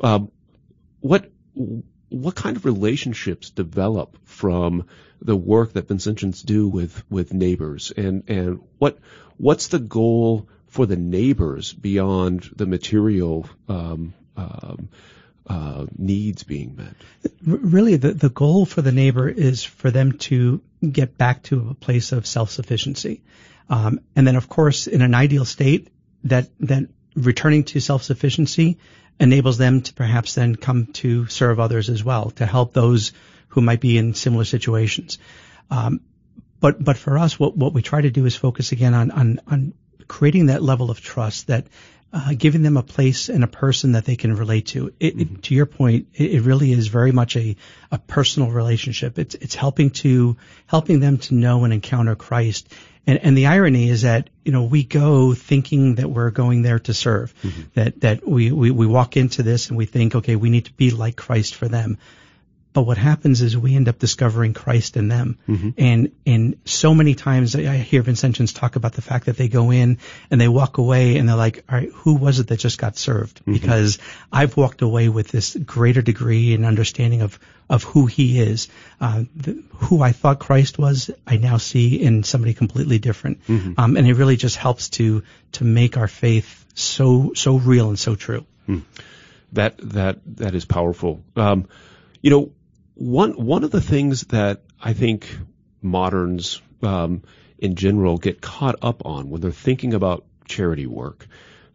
um, 0.00 0.30
what, 1.00 1.30
what 2.08 2.34
kind 2.34 2.56
of 2.56 2.64
relationships 2.64 3.50
develop 3.50 4.16
from 4.24 4.86
the 5.20 5.36
work 5.36 5.72
that 5.74 5.88
Vincentians 5.88 6.44
do 6.44 6.68
with, 6.68 7.02
with 7.10 7.34
neighbors 7.34 7.92
and, 7.96 8.24
and 8.28 8.60
what, 8.78 8.98
what's 9.36 9.68
the 9.68 9.78
goal 9.78 10.48
for 10.68 10.86
the 10.86 10.96
neighbors 10.96 11.72
beyond 11.72 12.48
the 12.56 12.66
material, 12.66 13.48
um, 13.68 14.14
um, 14.36 14.88
uh, 15.46 15.86
needs 15.96 16.44
being 16.44 16.76
met? 16.76 16.94
Really, 17.44 17.96
the, 17.96 18.12
the 18.12 18.30
goal 18.30 18.64
for 18.64 18.82
the 18.82 18.92
neighbor 18.92 19.28
is 19.28 19.64
for 19.64 19.90
them 19.90 20.18
to 20.18 20.60
get 20.88 21.18
back 21.18 21.42
to 21.44 21.68
a 21.70 21.74
place 21.74 22.12
of 22.12 22.26
self-sufficiency. 22.26 23.22
Um, 23.68 24.00
and 24.14 24.26
then, 24.26 24.36
of 24.36 24.48
course, 24.48 24.86
in 24.86 25.02
an 25.02 25.14
ideal 25.14 25.44
state, 25.44 25.88
that, 26.24 26.48
that 26.60 26.84
returning 27.14 27.64
to 27.64 27.80
self-sufficiency 27.80 28.78
enables 29.20 29.58
them 29.58 29.82
to 29.82 29.94
perhaps 29.94 30.34
then 30.34 30.56
come 30.56 30.86
to 30.86 31.26
serve 31.26 31.60
others 31.60 31.88
as 31.88 32.04
well, 32.04 32.30
to 32.30 32.46
help 32.46 32.72
those 32.72 33.12
who 33.48 33.60
might 33.60 33.80
be 33.80 33.98
in 33.98 34.14
similar 34.14 34.44
situations. 34.44 35.18
Um, 35.70 36.00
but 36.60 36.82
but 36.82 36.96
for 36.96 37.18
us, 37.18 37.38
what 37.38 37.56
what 37.56 37.72
we 37.72 37.82
try 37.82 38.00
to 38.00 38.10
do 38.10 38.26
is 38.26 38.36
focus 38.36 38.72
again 38.72 38.94
on 38.94 39.10
on 39.10 39.40
on 39.46 39.74
creating 40.08 40.46
that 40.46 40.62
level 40.62 40.90
of 40.90 41.00
trust 41.00 41.46
that. 41.48 41.66
Uh, 42.10 42.32
giving 42.32 42.62
them 42.62 42.78
a 42.78 42.82
place 42.82 43.28
and 43.28 43.44
a 43.44 43.46
person 43.46 43.92
that 43.92 44.06
they 44.06 44.16
can 44.16 44.34
relate 44.34 44.68
to. 44.68 44.94
It, 44.98 45.14
mm-hmm. 45.14 45.34
it, 45.34 45.42
to 45.42 45.54
your 45.54 45.66
point, 45.66 46.06
it, 46.14 46.30
it, 46.30 46.40
really 46.40 46.72
is 46.72 46.88
very 46.88 47.12
much 47.12 47.36
a, 47.36 47.54
a 47.92 47.98
personal 47.98 48.50
relationship. 48.50 49.18
It's 49.18 49.34
it's 49.34 49.54
helping 49.54 49.90
to 49.90 50.38
helping 50.66 51.00
them 51.00 51.18
to 51.18 51.34
know 51.34 51.64
and 51.64 51.72
encounter 51.74 52.14
Christ 52.16 52.66
and, 53.08 53.18
and 53.22 53.38
the 53.38 53.46
irony 53.46 53.88
is 53.88 54.02
that, 54.02 54.28
you 54.44 54.52
know, 54.52 54.64
we 54.64 54.84
go 54.84 55.32
thinking 55.32 55.94
that 55.94 56.10
we're 56.10 56.30
going 56.30 56.60
there 56.60 56.78
to 56.80 56.92
serve, 56.92 57.34
mm-hmm. 57.42 57.62
that, 57.72 58.02
that 58.02 58.28
we, 58.28 58.52
we, 58.52 58.70
we 58.70 58.86
walk 58.86 59.16
into 59.16 59.42
this 59.42 59.70
and 59.70 59.78
we 59.78 59.86
think, 59.86 60.14
okay, 60.14 60.36
we 60.36 60.50
need 60.50 60.66
to 60.66 60.74
be 60.74 60.90
like 60.90 61.16
Christ 61.16 61.54
for 61.54 61.68
them. 61.68 61.96
But 62.72 62.82
what 62.82 62.98
happens 62.98 63.40
is 63.40 63.56
we 63.56 63.74
end 63.74 63.88
up 63.88 63.98
discovering 63.98 64.52
Christ 64.52 64.96
in 64.96 65.08
them. 65.08 65.38
Mm-hmm. 65.48 65.70
And, 65.78 66.12
and 66.26 66.60
so 66.64 66.94
many 66.94 67.14
times 67.14 67.56
I 67.56 67.76
hear 67.78 68.02
Vincentians 68.02 68.54
talk 68.54 68.76
about 68.76 68.92
the 68.92 69.02
fact 69.02 69.26
that 69.26 69.36
they 69.36 69.48
go 69.48 69.70
in 69.70 69.98
and 70.30 70.40
they 70.40 70.48
walk 70.48 70.78
away 70.78 71.16
and 71.16 71.28
they're 71.28 71.36
like, 71.36 71.64
all 71.68 71.76
right, 71.76 71.90
who 71.90 72.14
was 72.14 72.40
it 72.40 72.48
that 72.48 72.58
just 72.58 72.78
got 72.78 72.96
served? 72.96 73.40
Mm-hmm. 73.40 73.54
Because 73.54 73.98
I've 74.30 74.56
walked 74.56 74.82
away 74.82 75.08
with 75.08 75.28
this 75.28 75.56
greater 75.56 76.02
degree 76.02 76.54
and 76.54 76.64
understanding 76.64 77.22
of, 77.22 77.38
of 77.70 77.84
who 77.84 78.06
he 78.06 78.40
is. 78.40 78.68
Uh, 79.00 79.24
the, 79.34 79.64
who 79.70 80.02
I 80.02 80.12
thought 80.12 80.38
Christ 80.38 80.78
was, 80.78 81.10
I 81.26 81.38
now 81.38 81.56
see 81.56 82.00
in 82.00 82.22
somebody 82.22 82.54
completely 82.54 82.98
different. 82.98 83.44
Mm-hmm. 83.46 83.72
Um, 83.78 83.96
and 83.96 84.06
it 84.06 84.14
really 84.14 84.36
just 84.36 84.56
helps 84.56 84.90
to 84.90 85.22
to 85.52 85.64
make 85.64 85.96
our 85.96 86.08
faith 86.08 86.66
so 86.74 87.32
so 87.34 87.56
real 87.56 87.88
and 87.88 87.98
so 87.98 88.14
true. 88.14 88.44
Mm. 88.68 88.82
That 89.52 89.78
that 89.78 90.18
that 90.36 90.54
is 90.54 90.64
powerful. 90.64 91.22
Um, 91.36 91.68
you 92.20 92.30
know, 92.30 92.50
one 92.98 93.32
one 93.32 93.64
of 93.64 93.70
the 93.70 93.80
things 93.80 94.22
that 94.22 94.62
I 94.80 94.92
think 94.92 95.28
moderns 95.80 96.60
um, 96.82 97.22
in 97.58 97.74
general 97.74 98.18
get 98.18 98.40
caught 98.40 98.76
up 98.82 99.06
on 99.06 99.30
when 99.30 99.40
they're 99.40 99.50
thinking 99.50 99.94
about 99.94 100.24
charity 100.46 100.86
work 100.86 101.26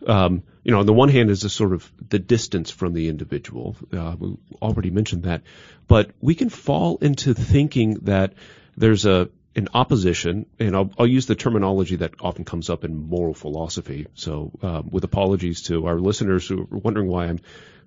um, 0.07 0.43
you 0.63 0.71
know, 0.71 0.79
on 0.79 0.85
the 0.85 0.93
one 0.93 1.09
hand 1.09 1.29
is 1.29 1.41
the 1.41 1.49
sort 1.49 1.73
of 1.73 1.91
the 2.09 2.19
distance 2.19 2.71
from 2.71 2.93
the 2.93 3.09
individual. 3.09 3.75
Uh, 3.91 4.15
we 4.17 4.37
already 4.61 4.89
mentioned 4.89 5.23
that, 5.23 5.43
but 5.87 6.11
we 6.21 6.35
can 6.35 6.49
fall 6.49 6.97
into 7.01 7.33
thinking 7.33 7.95
that 8.03 8.33
there's 8.77 9.05
a 9.05 9.29
an 9.55 9.67
opposition, 9.75 10.47
and 10.57 10.75
I'll, 10.75 10.89
I'll 10.97 11.05
use 11.05 11.27
the 11.27 11.35
terminology 11.35 11.97
that 11.97 12.15
often 12.19 12.43
comes 12.43 12.71
up 12.71 12.83
in 12.83 13.07
moral 13.07 13.35
philosophy. 13.35 14.07
So, 14.15 14.51
um, 14.63 14.89
with 14.89 15.03
apologies 15.03 15.61
to 15.63 15.85
our 15.85 15.99
listeners 15.99 16.47
who 16.47 16.61
are 16.61 16.77
wondering 16.79 17.07
why 17.07 17.27
I'm, 17.27 17.39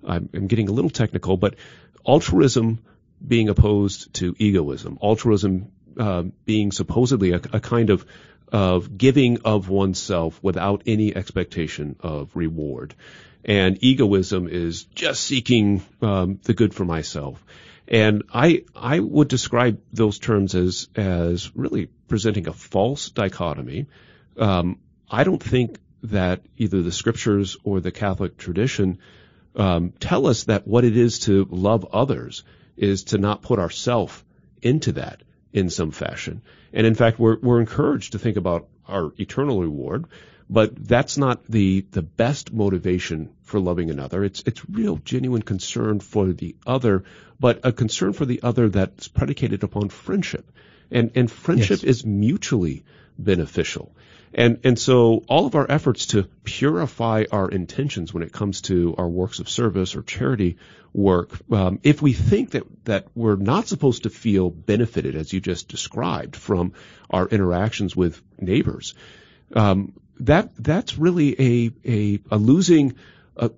I'm, 0.07 0.29
I'm 0.33 0.47
getting 0.47 0.69
a 0.69 0.73
little 0.73 0.91
technical, 0.91 1.37
but 1.37 1.57
altruism 2.07 2.79
being 3.27 3.49
opposed 3.49 4.13
to 4.15 4.35
egoism, 4.39 4.99
altruism 5.03 5.73
uh, 5.99 6.25
being 6.45 6.73
supposedly 6.73 7.33
a, 7.33 7.41
a 7.53 7.61
kind 7.61 7.91
of 7.91 8.07
of 8.53 8.97
giving 8.97 9.39
of 9.45 9.69
oneself 9.69 10.39
without 10.43 10.83
any 10.87 11.17
expectation 11.17 11.97
of 12.01 12.31
reward. 12.37 12.95
And 13.45 13.79
egoism 13.83 14.49
is 14.49 14.85
just 14.85 15.25
seeking 15.25 15.83
um, 16.01 16.39
the 16.45 16.55
good 16.55 16.75
for 16.75 16.85
myself. 16.85 17.45
And 17.89 18.25
I 18.33 18.65
I 18.75 18.99
would 18.99 19.29
describe 19.29 19.81
those 19.93 20.19
terms 20.19 20.55
as 20.55 20.89
as 20.97 21.55
really 21.55 21.89
presenting 22.09 22.49
a 22.49 22.53
false 22.53 23.11
dichotomy. 23.11 23.87
Um, 24.37 24.79
I 25.11 25.25
don't 25.25 25.43
think 25.43 25.79
that 26.03 26.43
either 26.57 26.83
the 26.83 26.93
scriptures 26.93 27.57
or 27.65 27.81
the 27.81 27.93
Catholic 27.93 28.37
tradition 28.37 28.99
um, 29.55 29.93
tell 29.99 30.27
us 30.27 30.45
that 30.45 30.67
what 30.67 30.85
it 30.85 30.97
is 30.97 31.21
to 31.21 31.47
love 31.49 31.87
others 31.93 32.45
is 32.77 33.05
to 33.05 33.19
not 33.19 33.43
put 33.43 33.59
ourself 33.59 34.25
into 34.63 34.93
that 34.93 35.23
in 35.53 35.71
some 35.71 35.91
fashion. 35.91 36.43
And 36.73 36.87
in 36.87 36.95
fact, 36.95 37.19
we're 37.19 37.39
we're 37.41 37.61
encouraged 37.61 38.13
to 38.13 38.19
think 38.19 38.37
about 38.37 38.69
our 38.87 39.13
eternal 39.19 39.61
reward, 39.61 40.07
but 40.49 40.77
that's 40.77 41.17
not 41.17 41.45
the 41.45 41.87
the 41.91 42.03
best 42.03 42.53
motivation 42.53 43.31
for 43.43 43.59
loving 43.59 43.91
another. 43.91 44.23
It's 44.25 44.43
it's 44.47 44.69
real 44.69 44.99
genuine 44.99 45.43
concern 45.43 46.01
for 46.01 46.33
the 46.33 46.57
other, 46.67 47.05
but 47.41 47.61
a 47.65 47.73
concern 47.73 48.13
for 48.13 48.27
the 48.27 48.41
other 48.43 48.69
that's 48.69 49.09
predicated 49.09 49.63
upon 49.63 49.89
friendship. 49.89 50.51
And 50.91 51.11
and 51.15 51.31
friendship 51.31 51.83
yes. 51.83 51.85
is 51.85 52.07
mutually 52.07 52.85
beneficial. 53.19 53.95
And, 54.35 54.61
and 54.65 54.79
so 54.79 55.25
all 55.29 55.47
of 55.47 55.55
our 55.55 55.71
efforts 55.71 56.07
to 56.07 56.25
purify 56.45 57.25
our 57.33 57.49
intentions 57.49 58.13
when 58.13 58.23
it 58.23 58.33
comes 58.33 58.61
to 58.63 58.95
our 58.99 59.09
works 59.09 59.39
of 59.39 59.49
service 59.49 59.97
or 59.97 60.03
charity 60.03 60.59
work, 60.93 61.31
um, 61.51 61.81
if 61.83 62.03
we 62.03 62.13
think 62.13 62.51
that, 62.51 62.65
that 62.85 63.07
we're 63.15 63.37
not 63.37 63.69
supposed 63.69 64.03
to 64.03 64.11
feel 64.11 64.51
benefited, 64.51 65.15
as 65.15 65.33
you 65.33 65.41
just 65.41 65.69
described, 65.69 66.37
from 66.37 66.73
our 67.09 67.27
interactions 67.27 67.97
with 67.97 68.21
neighbors, 68.39 68.95
um, 69.55 69.93
that 70.21 70.51
that's 70.59 70.99
really 70.99 71.41
a 71.41 71.71
a, 71.85 72.21
a 72.31 72.37
losing 72.39 72.95
uh, 73.37 73.51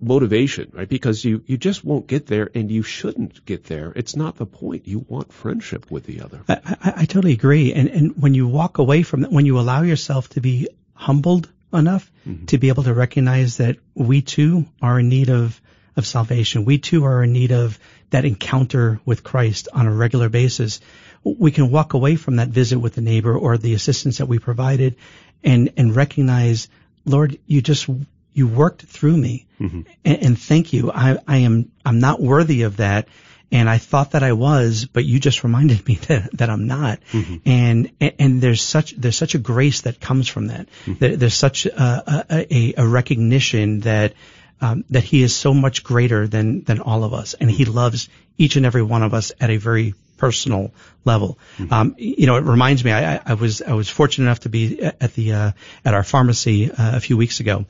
motivation, 0.00 0.70
right? 0.74 0.88
Because 0.88 1.24
you, 1.24 1.42
you 1.46 1.56
just 1.56 1.84
won't 1.84 2.06
get 2.06 2.26
there 2.26 2.50
and 2.54 2.70
you 2.70 2.82
shouldn't 2.82 3.44
get 3.44 3.64
there. 3.64 3.92
It's 3.96 4.14
not 4.16 4.36
the 4.36 4.46
point. 4.46 4.86
You 4.86 5.04
want 5.08 5.32
friendship 5.32 5.90
with 5.90 6.04
the 6.04 6.20
other. 6.20 6.42
I, 6.48 6.60
I, 6.64 6.92
I 6.98 7.04
totally 7.06 7.32
agree. 7.32 7.72
And, 7.72 7.88
and 7.88 8.22
when 8.22 8.34
you 8.34 8.46
walk 8.46 8.78
away 8.78 9.02
from 9.02 9.22
that, 9.22 9.32
when 9.32 9.46
you 9.46 9.58
allow 9.58 9.82
yourself 9.82 10.28
to 10.30 10.40
be 10.40 10.68
humbled 10.94 11.48
enough 11.72 12.10
mm-hmm. 12.26 12.46
to 12.46 12.58
be 12.58 12.68
able 12.68 12.84
to 12.84 12.94
recognize 12.94 13.58
that 13.58 13.76
we 13.94 14.22
too 14.22 14.66
are 14.80 15.00
in 15.00 15.08
need 15.08 15.30
of, 15.30 15.60
of 15.96 16.06
salvation. 16.06 16.64
We 16.64 16.78
too 16.78 17.04
are 17.04 17.22
in 17.22 17.32
need 17.32 17.52
of 17.52 17.78
that 18.10 18.24
encounter 18.24 19.00
with 19.04 19.24
Christ 19.24 19.68
on 19.72 19.86
a 19.86 19.92
regular 19.92 20.28
basis. 20.28 20.80
We 21.24 21.50
can 21.50 21.70
walk 21.70 21.94
away 21.94 22.16
from 22.16 22.36
that 22.36 22.48
visit 22.48 22.78
with 22.78 22.94
the 22.94 23.00
neighbor 23.00 23.36
or 23.36 23.58
the 23.58 23.74
assistance 23.74 24.18
that 24.18 24.26
we 24.26 24.38
provided 24.38 24.96
and, 25.42 25.72
and 25.76 25.94
recognize, 25.94 26.68
Lord, 27.04 27.38
you 27.46 27.62
just 27.62 27.88
you 28.36 28.46
worked 28.46 28.82
through 28.82 29.16
me 29.16 29.46
mm-hmm. 29.58 29.80
and, 30.04 30.22
and, 30.22 30.38
thank 30.38 30.74
you. 30.74 30.92
I, 30.92 31.16
I 31.26 31.38
am, 31.38 31.72
I'm 31.86 32.00
not 32.00 32.20
worthy 32.20 32.62
of 32.62 32.76
that. 32.76 33.08
And 33.50 33.70
I 33.70 33.78
thought 33.78 34.10
that 34.10 34.22
I 34.22 34.34
was, 34.34 34.84
but 34.84 35.06
you 35.06 35.18
just 35.18 35.42
reminded 35.42 35.86
me 35.88 35.94
that, 36.08 36.36
that 36.36 36.50
I'm 36.50 36.66
not. 36.66 37.00
Mm-hmm. 37.12 37.36
And, 37.46 37.92
and 38.18 38.42
there's 38.42 38.60
such, 38.60 38.92
there's 38.92 39.16
such 39.16 39.34
a 39.34 39.38
grace 39.38 39.82
that 39.82 40.00
comes 40.00 40.28
from 40.28 40.48
that. 40.48 40.68
Mm-hmm. 40.84 40.94
There, 40.98 41.16
there's 41.16 41.34
such 41.34 41.64
a, 41.64 42.46
a, 42.50 42.74
a 42.76 42.86
recognition 42.86 43.80
that, 43.80 44.12
um, 44.60 44.84
that 44.90 45.04
he 45.04 45.22
is 45.22 45.34
so 45.34 45.54
much 45.54 45.82
greater 45.82 46.26
than, 46.26 46.62
than 46.64 46.80
all 46.80 47.02
of 47.02 47.14
us. 47.14 47.32
And 47.34 47.50
he 47.50 47.64
loves 47.64 48.10
each 48.36 48.56
and 48.56 48.66
every 48.66 48.82
one 48.82 49.02
of 49.02 49.14
us 49.14 49.32
at 49.40 49.48
a 49.48 49.56
very 49.56 49.94
personal 50.18 50.72
level. 51.06 51.38
Mm-hmm. 51.56 51.72
Um, 51.72 51.94
you 51.96 52.26
know, 52.26 52.36
it 52.36 52.44
reminds 52.44 52.84
me, 52.84 52.92
I, 52.92 53.18
I, 53.24 53.34
was, 53.34 53.62
I 53.62 53.72
was 53.72 53.88
fortunate 53.88 54.26
enough 54.26 54.40
to 54.40 54.50
be 54.50 54.82
at 54.82 55.14
the, 55.14 55.32
uh, 55.32 55.52
at 55.86 55.94
our 55.94 56.02
pharmacy 56.02 56.70
uh, 56.70 56.96
a 56.96 57.00
few 57.00 57.16
weeks 57.16 57.40
ago 57.40 57.64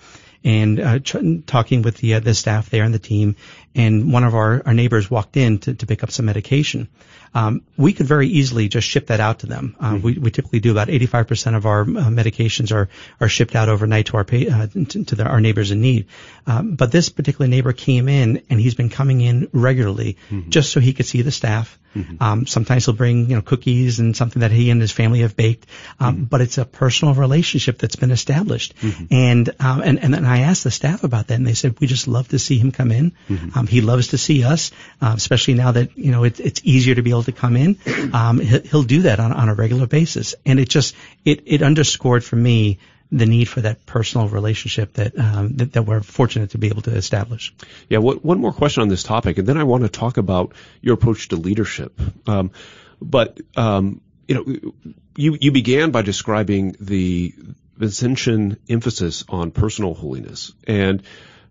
and 0.47 0.79
uh, 0.79 0.99
tr- 1.01 1.41
talking 1.45 1.83
with 1.83 1.97
the 1.97 2.15
uh, 2.15 2.21
the 2.21 2.33
staff 2.33 2.71
there 2.71 2.85
and 2.85 2.95
the 2.95 3.01
team. 3.01 3.35
And 3.75 4.11
one 4.11 4.25
of 4.25 4.35
our, 4.35 4.63
our 4.65 4.73
neighbors 4.73 5.11
walked 5.11 5.37
in 5.37 5.59
to, 5.59 5.75
to 5.75 5.87
pick 5.87 6.03
up 6.03 6.11
some 6.11 6.25
medication. 6.25 6.89
Um, 7.35 7.63
we 7.77 7.93
could 7.93 8.07
very 8.07 8.29
easily 8.29 8.69
just 8.69 8.89
ship 8.89 9.09
that 9.09 9.21
out 9.21 9.41
to 9.41 9.47
them. 9.47 9.77
Uh, 9.79 9.93
mm-hmm. 9.93 10.03
we, 10.03 10.13
we 10.15 10.31
typically 10.31 10.61
do 10.61 10.71
about 10.71 10.89
85% 10.89 11.55
of 11.55 11.67
our 11.67 11.83
uh, 11.83 11.85
medications 11.85 12.73
are 12.73 12.89
are 13.21 13.29
shipped 13.29 13.55
out 13.55 13.69
overnight 13.69 14.07
to 14.07 14.17
our 14.17 14.25
pay, 14.25 14.49
uh, 14.49 14.69
to, 14.69 15.05
to 15.05 15.15
the, 15.15 15.25
our 15.25 15.41
neighbors 15.41 15.71
in 15.71 15.83
need. 15.83 16.07
Um, 16.47 16.77
but 16.77 16.93
this 16.93 17.11
particular 17.11 17.49
neighbor 17.49 17.75
came 17.75 18.09
in 18.09 18.43
and 18.49 18.59
he's 18.59 18.75
been 18.75 18.89
coming 18.89 19.21
in 19.21 19.51
regularly 19.53 20.17
mm-hmm. 20.31 20.49
just 20.49 20.73
so 20.73 20.81
he 20.81 20.95
could 20.95 21.05
see 21.05 21.21
the 21.23 21.31
staff. 21.31 21.79
Mm-hmm. 21.95 22.23
Um, 22.23 22.47
sometimes 22.47 22.85
he'll 22.85 22.95
bring 22.95 23.29
you 23.29 23.37
know 23.37 23.43
cookies 23.43 24.01
and 24.01 24.17
something 24.17 24.41
that 24.41 24.51
he 24.51 24.71
and 24.71 24.81
his 24.81 24.93
family 24.93 25.21
have 25.21 25.37
baked. 25.37 25.67
Um, 25.99 26.15
mm-hmm. 26.15 26.25
But 26.25 26.41
it's 26.41 26.59
a 26.59 26.65
personal 26.65 27.15
relationship 27.15 27.79
that's 27.79 27.97
been 27.97 28.11
established. 28.11 28.77
Mm-hmm. 28.81 29.05
And 29.11 29.51
um, 29.61 29.83
and 29.83 30.03
and 30.03 30.15
then 30.15 30.25
I 30.37 30.41
asked 30.41 30.65
the 30.65 30.71
staff 30.71 31.03
about 31.03 31.29
that, 31.29 31.35
and 31.35 31.47
they 31.47 31.55
said 31.55 31.81
we 31.81 31.87
just 31.87 32.07
love 32.07 32.29
to 32.29 32.39
see 32.39 32.59
him 32.59 32.71
come 32.71 32.93
in. 32.93 33.13
Mm-hmm. 33.29 33.59
Um, 33.59 33.67
he 33.67 33.81
loves 33.81 34.09
to 34.09 34.19
see 34.19 34.45
us, 34.45 34.71
uh, 35.01 35.15
especially 35.17 35.55
now 35.55 35.73
that 35.73 35.97
you 35.97 36.13
know 36.13 36.25
it, 36.25 36.41
it's 36.41 36.61
easier 36.63 36.95
to 36.95 37.03
be 37.03 37.11
able 37.11 37.23
to 37.25 37.33
come 37.33 37.57
in. 37.57 37.79
Um, 38.13 38.39
he'll, 38.39 38.63
he'll 38.63 38.83
do 38.83 39.03
that 39.03 39.19
on, 39.19 39.33
on 39.33 39.49
a 39.49 39.55
regular 39.55 39.87
basis, 39.87 40.35
and 40.45 40.61
it 40.61 40.69
just 40.69 40.95
it 41.25 41.43
it 41.47 41.63
underscored 41.63 42.23
for 42.23 42.37
me 42.37 42.79
the 43.11 43.27
need 43.27 43.49
for 43.49 43.61
that 43.63 43.87
personal 43.87 44.29
relationship 44.29 44.95
that, 44.95 45.17
um, 45.17 45.57
that, 45.57 45.73
that 45.75 45.83
we're 45.85 46.01
fortunate 46.01 46.51
to 46.51 46.59
be 46.59 46.67
able 46.67 46.83
to 46.83 46.91
establish. 46.91 47.55
Yeah. 47.89 47.99
What, 47.99 48.25
one 48.25 48.41
more 48.41 48.53
question 48.53 48.83
on 48.83 48.89
this 48.89 49.05
topic, 49.05 49.39
and 49.39 49.47
then 49.47 49.57
I 49.57 49.63
want 49.63 49.85
to 49.85 49.89
talk 49.89 50.17
about 50.17 50.55
your 50.83 50.95
approach 50.95 51.29
to 51.29 51.37
leadership. 51.37 52.01
Um, 52.27 52.51
but 53.01 53.41
um, 53.57 54.01
you 54.27 54.35
know, 54.35 54.73
you 55.17 55.39
you 55.41 55.53
began 55.53 55.93
by 55.93 56.03
describing 56.03 56.77
the 56.81 57.35
Vincentian 57.79 58.59
emphasis 58.69 59.25
on 59.29 59.51
personal 59.51 59.95
holiness, 59.95 60.53
and 60.67 61.03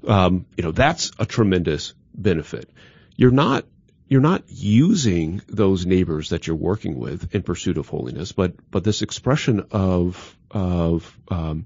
um, 0.07 0.45
you 0.57 0.63
know 0.63 0.71
that's 0.71 1.11
a 1.19 1.25
tremendous 1.25 1.93
benefit. 2.13 2.69
You're 3.15 3.31
not 3.31 3.65
you're 4.07 4.21
not 4.21 4.43
using 4.47 5.41
those 5.47 5.85
neighbors 5.85 6.29
that 6.29 6.47
you're 6.47 6.55
working 6.55 6.99
with 6.99 7.33
in 7.33 7.41
pursuit 7.41 7.77
of 7.77 7.87
holiness, 7.87 8.31
but 8.31 8.53
but 8.71 8.83
this 8.83 9.01
expression 9.01 9.65
of 9.71 10.37
of 10.51 11.17
um, 11.29 11.65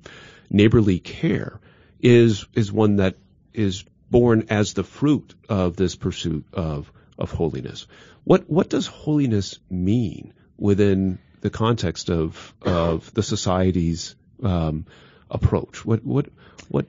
neighborly 0.50 1.00
care 1.00 1.60
is 2.02 2.46
is 2.54 2.72
one 2.72 2.98
that 2.98 3.18
is 3.54 3.84
born 4.10 4.46
as 4.50 4.74
the 4.74 4.84
fruit 4.84 5.36
of 5.48 5.76
this 5.76 5.96
pursuit 5.96 6.46
of 6.54 6.92
of 7.18 7.32
holiness. 7.32 7.88
What 8.24 8.50
what 8.50 8.70
does 8.70 8.88
holiness 8.88 9.60
mean 9.70 10.34
within 10.58 11.20
the 11.42 11.50
context 11.50 12.10
of 12.10 12.54
of 12.62 13.14
the 13.14 13.24
society's 13.24 14.16
um, 14.44 14.86
approach? 15.30 15.86
What 15.86 16.04
what 16.04 16.28
what 16.70 16.86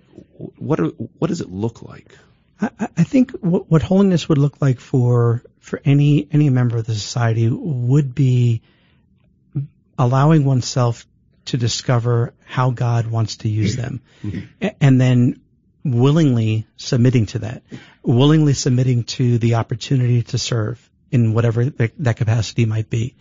what 0.57 0.80
are, 0.80 0.88
what 1.19 1.28
does 1.28 1.40
it 1.40 1.50
look 1.50 1.83
like? 1.83 2.16
I, 2.61 2.88
I 2.97 3.04
think 3.04 3.33
what, 3.33 3.71
what 3.71 3.83
holiness 3.83 4.28
would 4.28 4.38
look 4.38 4.61
like 4.61 4.80
for 4.80 5.42
for 5.61 5.80
any 5.85 6.28
any 6.30 6.50
member 6.50 6.78
of 6.78 6.87
the 6.87 6.95
society 6.95 7.49
would 7.49 8.14
be 8.14 8.62
allowing 9.99 10.45
oneself 10.45 11.07
to 11.47 11.57
discover 11.57 12.33
how 12.45 12.71
God 12.71 13.07
wants 13.07 13.37
to 13.38 13.49
use 13.49 13.76
them, 13.76 14.00
mm-hmm. 14.23 14.69
and 14.80 15.00
then 15.00 15.40
willingly 15.85 16.66
submitting 16.76 17.26
to 17.26 17.40
that, 17.40 17.62
willingly 18.02 18.52
submitting 18.52 19.04
to 19.04 19.38
the 19.38 19.54
opportunity 19.54 20.23
to 20.23 20.38
serve 20.38 20.90
in 21.11 21.33
whatever 21.33 21.64
that 21.64 22.16
capacity 22.16 22.66
might 22.66 22.88
be, 22.88 23.16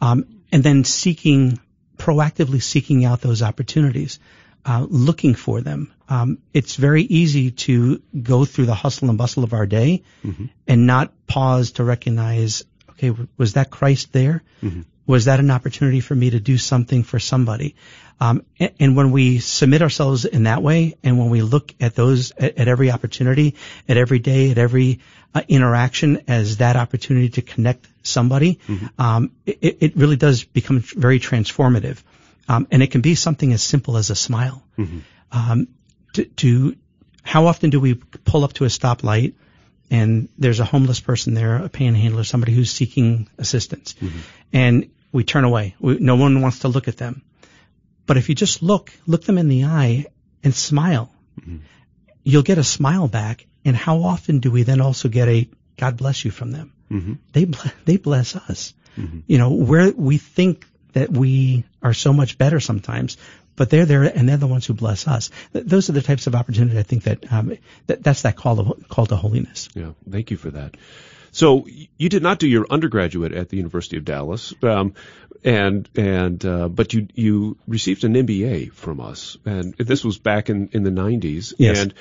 um, 0.00 0.42
and 0.50 0.62
then 0.62 0.84
seeking 0.84 1.60
proactively 1.98 2.62
seeking 2.62 3.04
out 3.04 3.20
those 3.20 3.42
opportunities 3.42 4.18
uh, 4.64 4.86
looking 4.88 5.34
for 5.34 5.60
them. 5.60 5.92
Um, 6.08 6.38
it's 6.52 6.76
very 6.76 7.02
easy 7.02 7.50
to 7.50 8.02
go 8.22 8.44
through 8.44 8.66
the 8.66 8.74
hustle 8.74 9.08
and 9.08 9.18
bustle 9.18 9.44
of 9.44 9.52
our 9.52 9.66
day 9.66 10.02
mm-hmm. 10.24 10.46
and 10.66 10.86
not 10.86 11.12
pause 11.26 11.72
to 11.72 11.84
recognize, 11.84 12.64
okay, 12.90 13.14
was 13.36 13.54
that 13.54 13.70
Christ 13.70 14.12
there? 14.12 14.42
Mm-hmm. 14.62 14.82
Was 15.06 15.24
that 15.24 15.40
an 15.40 15.50
opportunity 15.50 16.00
for 16.00 16.14
me 16.14 16.30
to 16.30 16.40
do 16.40 16.58
something 16.58 17.02
for 17.02 17.18
somebody? 17.18 17.76
Um, 18.20 18.44
and, 18.58 18.72
and, 18.78 18.96
when 18.96 19.10
we 19.12 19.38
submit 19.38 19.80
ourselves 19.80 20.24
in 20.24 20.42
that 20.42 20.62
way, 20.62 20.96
and 21.04 21.18
when 21.18 21.30
we 21.30 21.40
look 21.40 21.72
at 21.80 21.94
those 21.94 22.32
at, 22.32 22.58
at 22.58 22.68
every 22.68 22.90
opportunity, 22.90 23.54
at 23.88 23.96
every 23.96 24.18
day, 24.18 24.50
at 24.50 24.58
every 24.58 24.98
uh, 25.34 25.42
interaction 25.48 26.24
as 26.26 26.56
that 26.56 26.76
opportunity 26.76 27.28
to 27.30 27.42
connect 27.42 27.86
somebody, 28.08 28.58
mm-hmm. 28.66 28.86
um, 29.00 29.32
it, 29.46 29.78
it, 29.80 29.96
really 29.96 30.16
does 30.16 30.44
become 30.44 30.80
very 30.80 31.20
transformative. 31.20 32.02
Um, 32.48 32.66
and 32.70 32.82
it 32.82 32.90
can 32.90 33.00
be 33.00 33.14
something 33.14 33.52
as 33.52 33.62
simple 33.62 33.96
as 33.96 34.10
a 34.10 34.14
smile. 34.14 34.62
Mm-hmm. 34.78 34.98
Um, 35.32 35.68
to, 36.14 36.24
to, 36.24 36.76
how 37.22 37.46
often 37.46 37.70
do 37.70 37.78
we 37.78 37.94
pull 37.94 38.44
up 38.44 38.54
to 38.54 38.64
a 38.64 38.68
stoplight 38.68 39.34
and 39.90 40.28
there's 40.38 40.60
a 40.60 40.64
homeless 40.64 41.00
person 41.00 41.34
there, 41.34 41.56
a 41.56 41.68
panhandler, 41.68 42.24
somebody 42.24 42.52
who's 42.52 42.70
seeking 42.70 43.28
assistance, 43.38 43.94
mm-hmm. 43.94 44.18
and 44.52 44.90
we 45.12 45.24
turn 45.24 45.44
away. 45.44 45.74
We, 45.78 45.98
no 45.98 46.16
one 46.16 46.40
wants 46.40 46.60
to 46.60 46.68
look 46.68 46.88
at 46.88 46.96
them. 46.96 47.22
But 48.06 48.16
if 48.16 48.28
you 48.28 48.34
just 48.34 48.62
look, 48.62 48.92
look 49.06 49.24
them 49.24 49.38
in 49.38 49.48
the 49.48 49.64
eye 49.64 50.06
and 50.42 50.54
smile, 50.54 51.12
mm-hmm. 51.40 51.58
you'll 52.22 52.42
get 52.42 52.58
a 52.58 52.64
smile 52.64 53.08
back. 53.08 53.46
And 53.64 53.76
how 53.76 54.02
often 54.02 54.38
do 54.40 54.50
we 54.50 54.62
then 54.62 54.80
also 54.80 55.08
get 55.08 55.28
a 55.28 55.48
God 55.76 55.96
bless 55.96 56.24
you 56.24 56.30
from 56.30 56.50
them? 56.50 56.72
Mm-hmm. 56.90 57.14
They 57.32 57.44
they 57.84 57.96
bless 57.96 58.36
us. 58.36 58.74
Mm-hmm. 58.96 59.20
You 59.26 59.38
know 59.38 59.52
where 59.52 59.92
we 59.92 60.18
think 60.18 60.66
that 60.92 61.10
we 61.10 61.64
are 61.82 61.94
so 61.94 62.12
much 62.12 62.38
better 62.38 62.60
sometimes, 62.60 63.16
but 63.56 63.70
they're 63.70 63.84
there 63.84 64.04
and 64.04 64.28
they're 64.28 64.36
the 64.36 64.46
ones 64.46 64.66
who 64.66 64.74
bless 64.74 65.06
us. 65.06 65.30
Th- 65.52 65.64
those 65.64 65.90
are 65.90 65.92
the 65.92 66.02
types 66.02 66.26
of 66.26 66.34
opportunity 66.34 66.78
I 66.78 66.82
think 66.82 67.04
that, 67.04 67.30
um, 67.30 67.56
that 67.86 68.02
that's 68.02 68.22
that 68.22 68.36
call 68.36 68.56
to, 68.56 68.84
call 68.88 69.06
to 69.06 69.16
holiness. 69.16 69.68
Yeah, 69.74 69.92
thank 70.08 70.30
you 70.30 70.36
for 70.36 70.50
that. 70.50 70.76
So 71.30 71.66
you 71.66 72.08
did 72.08 72.22
not 72.22 72.38
do 72.38 72.48
your 72.48 72.66
undergraduate 72.70 73.32
at 73.32 73.48
the 73.50 73.58
University 73.58 73.98
of 73.98 74.04
Dallas, 74.04 74.54
um, 74.62 74.94
and 75.44 75.88
and 75.94 76.44
uh, 76.44 76.68
but 76.68 76.94
you 76.94 77.08
you 77.14 77.58
received 77.66 78.04
an 78.04 78.14
MBA 78.14 78.72
from 78.72 79.00
us, 79.00 79.36
and 79.44 79.74
this 79.74 80.04
was 80.04 80.18
back 80.18 80.48
in 80.48 80.70
in 80.72 80.84
the 80.84 80.90
90s. 80.90 81.52
Yes. 81.58 81.78
And 81.78 81.94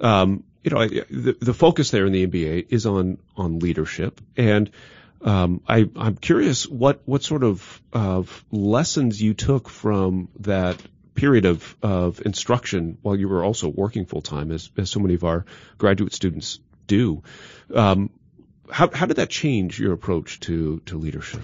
um, 0.00 0.44
you 0.62 0.70
know, 0.70 0.78
I, 0.78 0.88
the, 0.88 1.36
the 1.40 1.54
focus 1.54 1.90
there 1.90 2.06
in 2.06 2.12
the 2.12 2.26
MBA 2.26 2.66
is 2.70 2.86
on 2.86 3.18
on 3.36 3.58
leadership, 3.58 4.20
and 4.36 4.70
um, 5.22 5.62
I, 5.66 5.88
I'm 5.96 6.16
curious 6.16 6.66
what 6.66 7.00
what 7.06 7.22
sort 7.22 7.44
of 7.44 7.82
of 7.92 8.44
lessons 8.50 9.20
you 9.20 9.34
took 9.34 9.68
from 9.68 10.28
that 10.40 10.80
period 11.14 11.44
of 11.44 11.76
of 11.82 12.20
instruction 12.24 12.98
while 13.02 13.16
you 13.16 13.28
were 13.28 13.44
also 13.44 13.68
working 13.68 14.06
full 14.06 14.22
time, 14.22 14.50
as 14.50 14.70
as 14.76 14.90
so 14.90 15.00
many 15.00 15.14
of 15.14 15.24
our 15.24 15.44
graduate 15.78 16.12
students 16.12 16.60
do. 16.86 17.22
Um, 17.74 18.10
how, 18.70 18.90
how 18.92 19.06
did 19.06 19.16
that 19.16 19.30
change 19.30 19.78
your 19.78 19.92
approach 19.92 20.40
to, 20.40 20.80
to 20.86 20.96
leadership? 20.96 21.42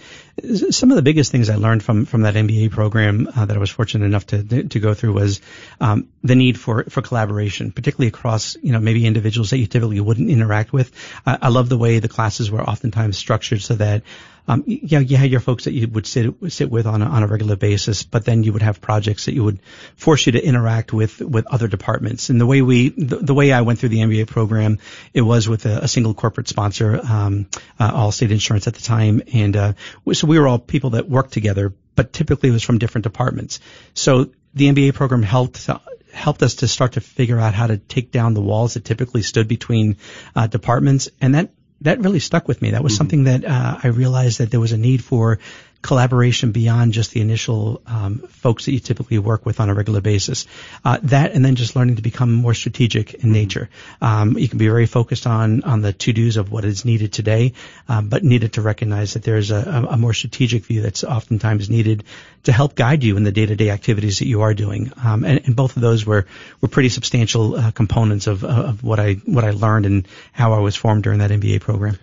Some 0.70 0.90
of 0.90 0.96
the 0.96 1.02
biggest 1.02 1.32
things 1.32 1.48
I 1.50 1.56
learned 1.56 1.82
from, 1.82 2.04
from 2.04 2.22
that 2.22 2.34
MBA 2.34 2.70
program 2.70 3.28
uh, 3.34 3.46
that 3.46 3.56
I 3.56 3.60
was 3.60 3.70
fortunate 3.70 4.04
enough 4.04 4.26
to, 4.28 4.64
to 4.64 4.80
go 4.80 4.94
through 4.94 5.14
was 5.14 5.40
um, 5.80 6.08
the 6.22 6.34
need 6.34 6.58
for, 6.58 6.84
for 6.84 7.02
collaboration, 7.02 7.72
particularly 7.72 8.08
across, 8.08 8.56
you 8.62 8.72
know, 8.72 8.80
maybe 8.80 9.06
individuals 9.06 9.50
that 9.50 9.58
you 9.58 9.66
typically 9.66 10.00
wouldn't 10.00 10.30
interact 10.30 10.72
with. 10.72 10.92
Uh, 11.24 11.38
I 11.40 11.48
love 11.48 11.68
the 11.68 11.78
way 11.78 11.98
the 11.98 12.08
classes 12.08 12.50
were 12.50 12.62
oftentimes 12.62 13.16
structured 13.16 13.62
so 13.62 13.74
that 13.74 14.02
um, 14.48 14.62
you, 14.66 14.98
know, 14.98 15.00
you 15.00 15.16
had 15.16 15.30
your 15.30 15.40
folks 15.40 15.64
that 15.64 15.72
you 15.72 15.88
would 15.88 16.06
sit 16.06 16.34
sit 16.48 16.70
with 16.70 16.86
on 16.86 17.02
a, 17.02 17.06
on 17.06 17.22
a 17.22 17.26
regular 17.26 17.56
basis, 17.56 18.04
but 18.04 18.24
then 18.24 18.44
you 18.44 18.52
would 18.52 18.62
have 18.62 18.80
projects 18.80 19.24
that 19.24 19.34
you 19.34 19.42
would 19.42 19.60
force 19.96 20.26
you 20.26 20.32
to 20.32 20.44
interact 20.44 20.92
with 20.92 21.20
with 21.20 21.46
other 21.46 21.66
departments. 21.66 22.30
And 22.30 22.40
the 22.40 22.46
way 22.46 22.62
we 22.62 22.90
the, 22.90 23.16
the 23.16 23.34
way 23.34 23.52
I 23.52 23.62
went 23.62 23.80
through 23.80 23.88
the 23.88 23.98
MBA 23.98 24.28
program, 24.28 24.78
it 25.12 25.22
was 25.22 25.48
with 25.48 25.66
a, 25.66 25.84
a 25.84 25.88
single 25.88 26.14
corporate 26.14 26.48
sponsor, 26.48 27.00
um, 27.16 27.46
uh, 27.78 27.90
Allstate 27.92 28.30
Insurance 28.30 28.66
at 28.66 28.74
the 28.74 28.82
time, 28.82 29.22
and 29.32 29.56
uh, 29.56 29.72
so 30.12 30.26
we 30.26 30.38
were 30.38 30.46
all 30.46 30.58
people 30.58 30.90
that 30.90 31.08
worked 31.08 31.32
together, 31.32 31.72
but 31.94 32.12
typically 32.12 32.50
it 32.50 32.52
was 32.52 32.62
from 32.62 32.78
different 32.78 33.04
departments. 33.04 33.60
So 33.94 34.30
the 34.54 34.68
MBA 34.68 34.94
program 34.94 35.22
helped 35.22 35.68
helped 36.12 36.42
us 36.42 36.56
to 36.56 36.68
start 36.68 36.92
to 36.92 37.00
figure 37.00 37.38
out 37.38 37.54
how 37.54 37.66
to 37.66 37.76
take 37.76 38.10
down 38.10 38.34
the 38.34 38.40
walls 38.40 38.74
that 38.74 38.84
typically 38.84 39.22
stood 39.22 39.48
between 39.48 39.96
uh, 40.34 40.46
departments, 40.46 41.08
and 41.20 41.34
that 41.34 41.50
that 41.82 42.00
really 42.00 42.20
stuck 42.20 42.48
with 42.48 42.62
me. 42.62 42.70
That 42.70 42.82
was 42.82 42.92
mm-hmm. 42.92 42.98
something 42.98 43.24
that 43.24 43.44
uh, 43.44 43.78
I 43.82 43.88
realized 43.88 44.38
that 44.38 44.50
there 44.50 44.60
was 44.60 44.72
a 44.72 44.78
need 44.78 45.04
for 45.04 45.38
collaboration 45.86 46.50
beyond 46.50 46.92
just 46.92 47.12
the 47.12 47.20
initial 47.20 47.80
um, 47.86 48.18
folks 48.18 48.64
that 48.64 48.72
you 48.72 48.80
typically 48.80 49.18
work 49.18 49.46
with 49.46 49.60
on 49.60 49.70
a 49.70 49.74
regular 49.74 50.00
basis. 50.00 50.46
Uh, 50.84 50.98
that 51.04 51.32
and 51.32 51.44
then 51.44 51.54
just 51.54 51.76
learning 51.76 51.96
to 51.96 52.02
become 52.02 52.32
more 52.32 52.54
strategic 52.54 53.14
in 53.14 53.20
mm-hmm. 53.20 53.32
nature. 53.32 53.70
Um, 54.00 54.36
you 54.36 54.48
can 54.48 54.58
be 54.58 54.66
very 54.66 54.86
focused 54.86 55.26
on 55.26 55.62
on 55.62 55.82
the 55.82 55.92
to 55.92 56.12
dos 56.12 56.36
of 56.36 56.50
what 56.50 56.64
is 56.64 56.84
needed 56.84 57.12
today, 57.12 57.52
um, 57.88 58.08
but 58.08 58.24
needed 58.24 58.54
to 58.54 58.62
recognize 58.62 59.14
that 59.14 59.22
there's 59.22 59.52
a, 59.52 59.86
a, 59.90 59.96
more 59.96 60.12
strategic 60.12 60.64
view 60.64 60.82
that's 60.82 61.04
oftentimes 61.04 61.70
needed 61.70 62.04
to 62.42 62.52
help 62.52 62.74
guide 62.74 63.04
you 63.04 63.16
in 63.16 63.22
the 63.22 63.32
day 63.32 63.46
to 63.46 63.54
day 63.54 63.70
activities 63.70 64.18
that 64.18 64.26
you 64.26 64.42
are 64.42 64.54
doing. 64.54 64.92
Um, 65.02 65.24
and, 65.24 65.40
and, 65.46 65.54
both 65.54 65.76
of 65.76 65.82
those 65.82 66.04
were 66.04 66.26
were 66.60 66.68
pretty 66.68 66.88
substantial 66.88 67.54
uh, 67.54 67.70
components 67.70 68.26
of 68.26 68.44
of 68.44 68.82
what 68.82 68.98
I 68.98 69.14
what 69.36 69.44
I 69.44 69.50
learned 69.50 69.86
and 69.86 70.08
how 70.32 70.52
I 70.52 70.58
was 70.58 70.74
formed 70.74 71.04
during 71.04 71.20
that 71.20 71.30
MBA 71.30 71.60
program. 71.60 71.98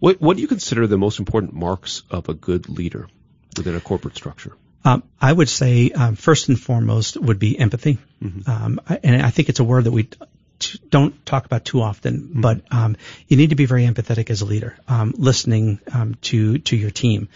What 0.00 0.20
what 0.20 0.36
do 0.36 0.42
you 0.42 0.48
consider 0.48 0.86
the 0.86 0.98
most 0.98 1.18
important 1.20 1.54
marks 1.54 2.02
of 2.10 2.28
a 2.28 2.34
good 2.34 2.68
leader? 2.68 3.08
Within 3.58 3.74
a 3.74 3.80
corporate 3.80 4.16
structure? 4.16 4.52
Um, 4.84 5.02
I 5.20 5.32
would 5.32 5.48
say 5.48 5.90
um, 5.90 6.14
first 6.14 6.48
and 6.48 6.58
foremost 6.58 7.16
would 7.16 7.38
be 7.38 7.58
empathy, 7.58 7.98
mm-hmm. 8.22 8.50
um, 8.50 8.80
and 9.02 9.20
I 9.20 9.30
think 9.30 9.48
it's 9.48 9.60
a 9.60 9.64
word 9.64 9.84
that 9.84 9.90
we 9.90 10.08
t- 10.58 10.80
don't 10.88 11.24
talk 11.26 11.44
about 11.44 11.64
too 11.64 11.80
often. 11.80 12.20
Mm-hmm. 12.20 12.40
But 12.40 12.62
um, 12.70 12.96
you 13.26 13.36
need 13.36 13.50
to 13.50 13.56
be 13.56 13.66
very 13.66 13.86
empathetic 13.86 14.30
as 14.30 14.40
a 14.40 14.44
leader, 14.44 14.76
um, 14.88 15.14
listening 15.16 15.80
um, 15.92 16.16
to 16.22 16.58
to 16.58 16.76
your 16.76 16.90
team. 16.90 17.28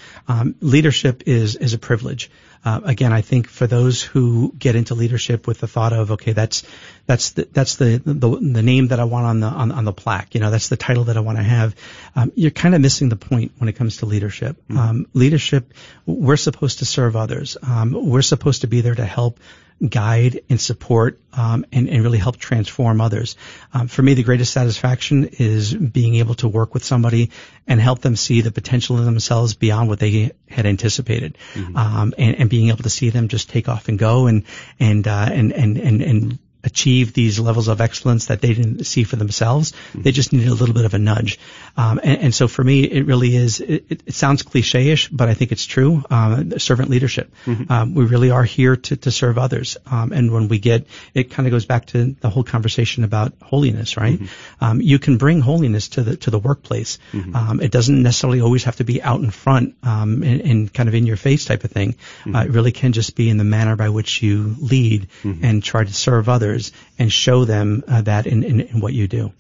leadership 0.60 1.24
is 1.26 1.56
is 1.56 1.74
a 1.74 1.78
privilege. 1.78 2.30
Uh, 2.64 2.80
again, 2.84 3.12
I 3.12 3.22
think 3.22 3.48
for 3.48 3.66
those 3.66 4.02
who 4.02 4.54
get 4.56 4.76
into 4.76 4.94
leadership 4.94 5.48
with 5.48 5.58
the 5.58 5.66
thought 5.66 5.92
of, 5.92 6.12
okay, 6.12 6.32
that's 6.32 6.62
that's 7.06 7.30
the, 7.30 7.48
that's 7.50 7.74
the, 7.74 8.00
the, 8.04 8.38
the 8.38 8.62
name 8.62 8.88
that 8.88 9.00
I 9.00 9.04
want 9.04 9.26
on 9.26 9.40
the 9.40 9.48
on, 9.48 9.72
on 9.72 9.84
the 9.84 9.92
plaque, 9.92 10.36
you 10.36 10.40
know, 10.40 10.52
that's 10.52 10.68
the 10.68 10.76
title 10.76 11.04
that 11.04 11.16
I 11.16 11.20
want 11.20 11.38
to 11.38 11.44
have. 11.44 11.74
Um, 12.14 12.30
you're 12.36 12.52
kind 12.52 12.76
of 12.76 12.80
missing 12.80 13.08
the 13.08 13.16
point 13.16 13.52
when 13.58 13.68
it 13.68 13.72
comes 13.72 13.96
to 13.98 14.06
leadership. 14.06 14.56
Mm-hmm. 14.68 14.78
Um, 14.78 15.06
leadership, 15.12 15.74
we're 16.06 16.36
supposed 16.36 16.78
to 16.78 16.84
serve 16.84 17.16
others. 17.16 17.56
Um, 17.60 17.96
we're 18.08 18.22
supposed 18.22 18.60
to 18.60 18.68
be 18.68 18.80
there 18.80 18.94
to 18.94 19.04
help 19.04 19.40
guide 19.88 20.42
and 20.48 20.60
support 20.60 21.20
um, 21.32 21.64
and, 21.72 21.88
and, 21.88 22.02
really 22.02 22.18
help 22.18 22.36
transform 22.36 23.00
others. 23.00 23.36
Um, 23.72 23.88
for 23.88 24.02
me, 24.02 24.14
the 24.14 24.22
greatest 24.22 24.52
satisfaction 24.52 25.24
is 25.38 25.74
being 25.74 26.16
able 26.16 26.34
to 26.36 26.48
work 26.48 26.74
with 26.74 26.84
somebody 26.84 27.30
and 27.66 27.80
help 27.80 28.00
them 28.00 28.14
see 28.14 28.42
the 28.42 28.52
potential 28.52 28.98
in 28.98 29.04
themselves 29.04 29.54
beyond 29.54 29.88
what 29.88 29.98
they 29.98 30.32
had 30.48 30.66
anticipated, 30.66 31.36
mm-hmm. 31.54 31.76
um, 31.76 32.14
and, 32.16 32.38
and, 32.38 32.50
being 32.50 32.68
able 32.68 32.82
to 32.82 32.90
see 32.90 33.10
them 33.10 33.28
just 33.28 33.50
take 33.50 33.68
off 33.68 33.88
and 33.88 33.98
go 33.98 34.26
and 34.26 34.44
and 34.78 35.08
uh, 35.08 35.28
and 35.30 35.52
and 35.52 35.78
and, 35.78 36.02
and 36.02 36.38
achieve 36.64 37.12
these 37.12 37.38
levels 37.38 37.68
of 37.68 37.80
excellence 37.80 38.26
that 38.26 38.40
they 38.40 38.54
didn't 38.54 38.84
see 38.84 39.04
for 39.04 39.16
themselves. 39.16 39.72
They 39.94 40.12
just 40.12 40.32
needed 40.32 40.48
a 40.48 40.54
little 40.54 40.74
bit 40.74 40.84
of 40.84 40.94
a 40.94 40.98
nudge. 40.98 41.38
Um, 41.76 42.00
and, 42.02 42.20
and, 42.20 42.34
so 42.34 42.48
for 42.48 42.62
me, 42.62 42.84
it 42.84 43.06
really 43.06 43.34
is, 43.34 43.60
it, 43.60 43.86
it 43.88 44.14
sounds 44.14 44.42
cliche-ish, 44.42 45.08
but 45.08 45.28
I 45.28 45.34
think 45.34 45.52
it's 45.52 45.66
true. 45.66 46.04
Um, 46.10 46.58
servant 46.58 46.90
leadership. 46.90 47.32
Mm-hmm. 47.46 47.72
Um, 47.72 47.94
we 47.94 48.04
really 48.04 48.30
are 48.30 48.44
here 48.44 48.76
to, 48.76 48.96
to 48.96 49.10
serve 49.10 49.38
others. 49.38 49.76
Um, 49.86 50.12
and 50.12 50.32
when 50.32 50.48
we 50.48 50.58
get, 50.58 50.86
it 51.14 51.30
kind 51.30 51.46
of 51.46 51.50
goes 51.50 51.66
back 51.66 51.86
to 51.86 52.14
the 52.20 52.30
whole 52.30 52.44
conversation 52.44 53.04
about 53.04 53.32
holiness, 53.42 53.96
right? 53.96 54.18
Mm-hmm. 54.18 54.64
Um, 54.64 54.80
you 54.80 54.98
can 54.98 55.16
bring 55.16 55.40
holiness 55.40 55.88
to 55.88 56.02
the, 56.02 56.16
to 56.18 56.30
the 56.30 56.38
workplace. 56.38 56.98
Mm-hmm. 57.12 57.34
Um, 57.34 57.60
it 57.60 57.72
doesn't 57.72 58.02
necessarily 58.02 58.40
always 58.40 58.64
have 58.64 58.76
to 58.76 58.84
be 58.84 59.02
out 59.02 59.20
in 59.20 59.30
front, 59.30 59.76
and, 59.82 60.22
and, 60.24 60.72
kind 60.72 60.88
of 60.88 60.94
in 60.94 61.06
your 61.06 61.16
face 61.16 61.44
type 61.44 61.64
of 61.64 61.70
thing. 61.70 61.92
Mm-hmm. 61.92 62.36
Uh, 62.36 62.44
it 62.44 62.50
really 62.50 62.72
can 62.72 62.92
just 62.92 63.16
be 63.16 63.28
in 63.28 63.36
the 63.36 63.44
manner 63.44 63.76
by 63.76 63.88
which 63.88 64.22
you 64.22 64.54
lead 64.58 65.08
mm-hmm. 65.22 65.44
and 65.44 65.62
try 65.62 65.84
to 65.84 65.92
serve 65.92 66.28
others 66.28 66.51
others 66.52 66.72
and 66.98 67.12
show 67.12 67.44
them 67.44 67.82
uh, 67.88 68.02
that 68.02 68.26
in, 68.26 68.44
in, 68.44 68.60
in, 68.60 68.80
what 68.80 68.92
you 68.92 69.08
do. 69.08 69.32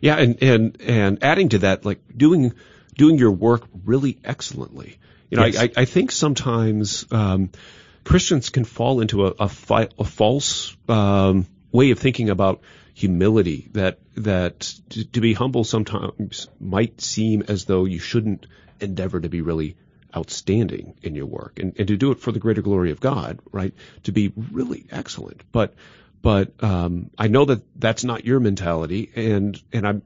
Yeah, 0.00 0.16
and, 0.16 0.42
and 0.42 0.80
and 0.80 1.22
adding 1.22 1.50
to 1.50 1.58
that, 1.60 1.84
like 1.84 2.00
doing 2.16 2.54
doing 2.96 3.18
your 3.18 3.32
work 3.32 3.64
really 3.84 4.18
excellently. 4.24 4.98
You 5.30 5.38
know, 5.38 5.46
yes. 5.46 5.58
I, 5.58 5.82
I 5.82 5.84
think 5.84 6.10
sometimes 6.10 7.06
um, 7.12 7.50
Christians 8.04 8.50
can 8.50 8.64
fall 8.64 9.00
into 9.00 9.26
a, 9.26 9.34
a, 9.38 9.48
fi- 9.48 9.88
a 9.98 10.04
false 10.04 10.76
um, 10.88 11.46
way 11.70 11.92
of 11.92 11.98
thinking 11.98 12.30
about 12.30 12.62
humility. 12.94 13.68
That 13.72 13.98
that 14.16 14.60
to, 14.90 15.04
to 15.04 15.20
be 15.20 15.34
humble 15.34 15.64
sometimes 15.64 16.48
might 16.58 17.00
seem 17.00 17.44
as 17.48 17.64
though 17.64 17.84
you 17.84 17.98
shouldn't 17.98 18.46
endeavor 18.80 19.20
to 19.20 19.28
be 19.28 19.42
really 19.42 19.76
outstanding 20.16 20.94
in 21.02 21.14
your 21.14 21.26
work 21.26 21.60
and, 21.60 21.72
and 21.78 21.86
to 21.86 21.96
do 21.96 22.10
it 22.10 22.18
for 22.18 22.32
the 22.32 22.40
greater 22.40 22.62
glory 22.62 22.90
of 22.90 22.98
God, 22.98 23.38
right? 23.52 23.72
To 24.04 24.12
be 24.12 24.32
really 24.50 24.84
excellent. 24.90 25.42
But 25.52 25.74
but 26.22 26.52
um, 26.62 27.10
I 27.16 27.28
know 27.28 27.44
that 27.46 27.62
that's 27.78 28.04
not 28.04 28.24
your 28.24 28.40
mentality, 28.40 29.10
and 29.14 29.60
and 29.72 29.86
I'm 29.86 30.02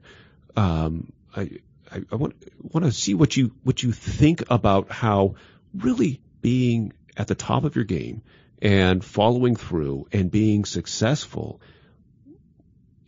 um, 0.55 1.11
I 1.35 1.49
I, 1.91 2.03
I 2.11 2.15
want 2.15 2.35
want 2.61 2.85
to 2.85 2.91
see 2.91 3.13
what 3.13 3.35
you 3.35 3.53
what 3.63 3.83
you 3.83 3.91
think 3.91 4.43
about 4.49 4.91
how 4.91 5.35
really 5.73 6.21
being 6.41 6.93
at 7.17 7.27
the 7.27 7.35
top 7.35 7.63
of 7.63 7.75
your 7.75 7.85
game 7.85 8.21
and 8.61 9.03
following 9.03 9.55
through 9.55 10.07
and 10.11 10.31
being 10.31 10.65
successful 10.65 11.61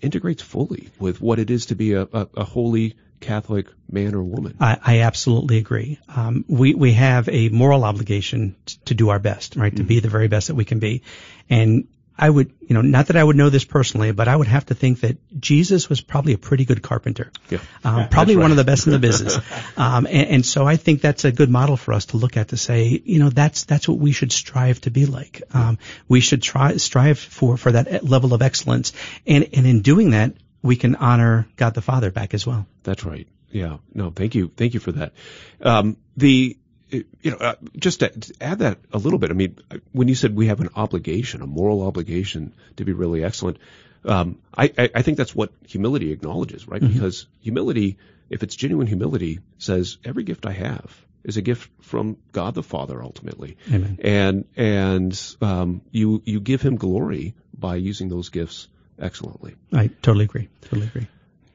integrates 0.02 0.44
fully 0.44 0.90
with 1.00 1.22
what 1.22 1.40
it 1.40 1.50
is 1.50 1.68
to 1.68 1.76
be 1.76 1.94
a, 1.94 2.04
a, 2.04 2.28
a 2.36 2.44
holy 2.44 2.96
Catholic 3.20 3.68
man 3.90 4.14
or 4.14 4.22
woman. 4.22 4.58
I, 4.60 4.78
I 4.84 5.00
absolutely 5.00 5.58
agree. 5.58 6.00
Um, 6.08 6.46
we 6.48 6.76
we 6.76 6.94
have 6.94 7.28
a 7.30 7.50
moral 7.50 7.84
obligation 7.84 8.56
t- 8.66 8.78
to 8.86 8.94
do 8.94 9.10
our 9.10 9.18
best, 9.18 9.56
right? 9.56 9.72
Mm-hmm. 9.72 9.78
To 9.78 9.88
be 9.88 10.00
the 10.00 10.10
very 10.10 10.28
best 10.28 10.48
that 10.48 10.56
we 10.56 10.66
can 10.66 10.80
be, 10.80 11.02
and 11.50 11.88
I 12.18 12.30
would, 12.30 12.54
you 12.62 12.74
know, 12.74 12.82
not 12.82 13.08
that 13.08 13.16
I 13.16 13.24
would 13.24 13.36
know 13.36 13.50
this 13.50 13.64
personally, 13.64 14.12
but 14.12 14.28
I 14.28 14.36
would 14.36 14.48
have 14.48 14.66
to 14.68 14.74
think 14.74 15.02
that 15.02 15.18
Jesus 15.40 15.88
was 15.88 16.02
probably 16.02 16.34
a 16.34 16.38
pretty 16.38 16.66
good 16.66 16.82
carpenter. 16.82 17.32
Yeah. 17.50 17.60
Um, 17.84 18.10
probably 18.10 18.36
right. 18.36 18.42
one 18.42 18.52
of 18.52 18.58
the 18.58 18.64
best 18.64 18.88
in 18.88 18.94
the 18.94 19.00
business. 19.00 19.38
Um, 19.78 20.08
and, 20.08 20.28
and, 20.28 20.46
so 20.46 20.66
I 20.66 20.76
think 20.76 21.02
that's 21.02 21.24
a 21.24 21.32
good 21.32 21.50
model 21.50 21.78
for 21.78 21.94
us 21.94 22.08
to 22.08 22.18
look 22.18 22.36
at 22.36 22.50
to 22.50 22.58
say, 22.58 23.00
you 23.06 23.20
know, 23.20 23.30
that's, 23.30 23.66
that's 23.66 23.88
what 23.88 24.00
we 24.00 24.12
should 24.12 24.32
strive 24.32 24.82
to 24.82 24.92
be 24.92 25.06
like. 25.06 25.44
Um, 25.54 25.78
we 26.08 26.20
should 26.20 26.42
try, 26.42 26.78
strive 26.78 27.20
for, 27.20 27.58
for 27.58 27.72
that 27.72 28.04
level 28.04 28.34
of 28.34 28.42
excellence. 28.42 28.94
And, 29.28 29.50
and 29.54 29.68
in 29.68 29.82
doing 29.82 30.12
that, 30.12 30.34
we 30.64 30.78
can 30.78 30.96
honor 30.96 31.48
God 31.58 31.76
the 31.76 31.82
Father 31.82 32.10
back 32.10 32.34
as 32.34 32.48
well. 32.48 32.66
That's 32.84 33.04
right. 33.04 33.28
Yeah. 33.52 33.78
No, 33.94 34.10
thank 34.10 34.36
you. 34.36 34.52
Thank 34.56 34.74
you 34.74 34.80
for 34.80 34.94
that. 34.94 35.14
Um, 35.62 35.98
the, 36.16 36.58
you 36.90 37.06
know, 37.32 37.38
uh, 37.38 37.56
just 37.76 38.00
to 38.00 38.12
add 38.40 38.60
that 38.60 38.80
a 38.94 38.98
little 38.98 39.20
bit. 39.20 39.32
I 39.32 39.34
mean, 39.34 39.58
when 39.92 40.08
you 40.08 40.16
said 40.16 40.36
we 40.36 40.48
have 40.48 40.62
an 40.62 40.70
obligation, 40.76 41.42
a 41.42 41.48
moral 41.48 41.86
obligation 41.86 42.54
to 42.78 42.86
be 42.86 42.94
really 42.94 43.24
excellent, 43.24 43.58
um, 44.06 44.40
I, 44.56 44.72
I, 44.78 45.02
think 45.02 45.18
that's 45.18 45.36
what 45.36 45.52
humility 45.68 46.12
acknowledges, 46.12 46.68
right? 46.68 46.82
Mm-hmm. 46.82 46.94
Because 46.94 47.28
humility, 47.42 47.98
if 48.30 48.44
it's 48.44 48.56
genuine 48.56 48.88
humility, 48.88 49.40
says 49.58 49.98
every 50.06 50.24
gift 50.24 50.46
I 50.46 50.54
have 50.54 51.06
is 51.24 51.36
a 51.36 51.42
gift 51.42 51.70
from 51.82 52.18
God 52.32 52.56
the 52.56 52.64
Father 52.64 53.04
ultimately. 53.04 53.58
Amen. 53.72 54.00
And 54.02 54.46
and 54.56 55.36
um, 55.42 55.82
you 55.92 56.22
you 56.26 56.40
give 56.40 56.62
Him 56.62 56.78
glory 56.78 57.36
by 57.58 57.76
using 57.76 58.08
those 58.08 58.30
gifts 58.30 58.68
excellently. 58.98 59.56
I 59.74 59.88
totally 60.02 60.26
agree. 60.26 60.48
Totally 60.62 60.88
agree. 60.88 61.08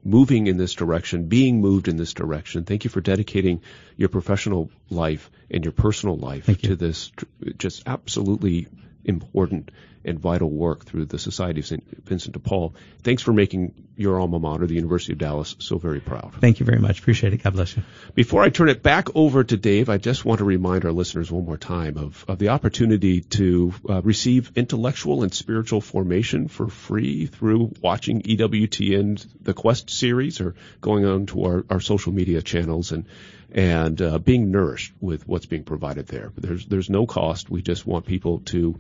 moving 0.04 0.46
in 0.46 0.56
this 0.56 0.74
direction, 0.74 1.28
being 1.28 1.60
moved 1.60 1.88
in 1.88 1.96
this 1.96 2.14
direction. 2.14 2.64
Thank 2.64 2.84
you 2.84 2.90
for 2.90 3.00
dedicating 3.00 3.62
your 3.96 4.08
professional 4.08 4.70
life 4.88 5.30
and 5.50 5.64
your 5.64 5.72
personal 5.72 6.16
life 6.16 6.46
to 6.46 6.76
this 6.76 7.10
just 7.58 7.82
absolutely 7.86 8.68
important 9.04 9.70
and 10.04 10.18
vital 10.18 10.50
work 10.50 10.84
through 10.84 11.04
the 11.04 11.18
Society 11.18 11.60
of 11.60 11.66
St. 11.66 12.06
Vincent 12.06 12.32
de 12.32 12.38
Paul. 12.38 12.74
Thanks 13.02 13.22
for 13.22 13.32
making 13.32 13.74
your 13.96 14.18
alma 14.18 14.38
mater, 14.38 14.66
the 14.66 14.74
University 14.74 15.12
of 15.12 15.18
Dallas, 15.18 15.56
so 15.58 15.76
very 15.76 16.00
proud. 16.00 16.32
Thank 16.40 16.58
you 16.58 16.64
very 16.64 16.78
much. 16.78 17.00
Appreciate 17.00 17.34
it. 17.34 17.42
God 17.42 17.52
bless 17.52 17.76
you. 17.76 17.82
Before 18.14 18.42
I 18.42 18.48
turn 18.48 18.70
it 18.70 18.82
back 18.82 19.14
over 19.14 19.44
to 19.44 19.56
Dave, 19.58 19.90
I 19.90 19.98
just 19.98 20.24
want 20.24 20.38
to 20.38 20.44
remind 20.44 20.86
our 20.86 20.92
listeners 20.92 21.30
one 21.30 21.44
more 21.44 21.58
time 21.58 21.98
of, 21.98 22.24
of 22.28 22.38
the 22.38 22.48
opportunity 22.48 23.20
to 23.20 23.74
uh, 23.88 24.00
receive 24.00 24.52
intellectual 24.56 25.22
and 25.22 25.34
spiritual 25.34 25.82
formation 25.82 26.48
for 26.48 26.68
free 26.68 27.26
through 27.26 27.74
watching 27.82 28.22
EWTN 28.22 29.26
the 29.42 29.52
Quest 29.52 29.90
series 29.90 30.40
or 30.40 30.54
going 30.80 31.04
on 31.04 31.26
to 31.26 31.44
our, 31.44 31.64
our 31.68 31.80
social 31.80 32.12
media 32.12 32.40
channels 32.40 32.92
and 32.92 33.04
and 33.52 34.00
uh, 34.00 34.18
being 34.18 34.50
nourished 34.50 34.92
with 35.00 35.26
what's 35.26 35.46
being 35.46 35.64
provided 35.64 36.06
there. 36.06 36.32
There's 36.36 36.66
there's 36.66 36.90
no 36.90 37.06
cost. 37.06 37.50
We 37.50 37.62
just 37.62 37.86
want 37.86 38.06
people 38.06 38.40
to 38.46 38.78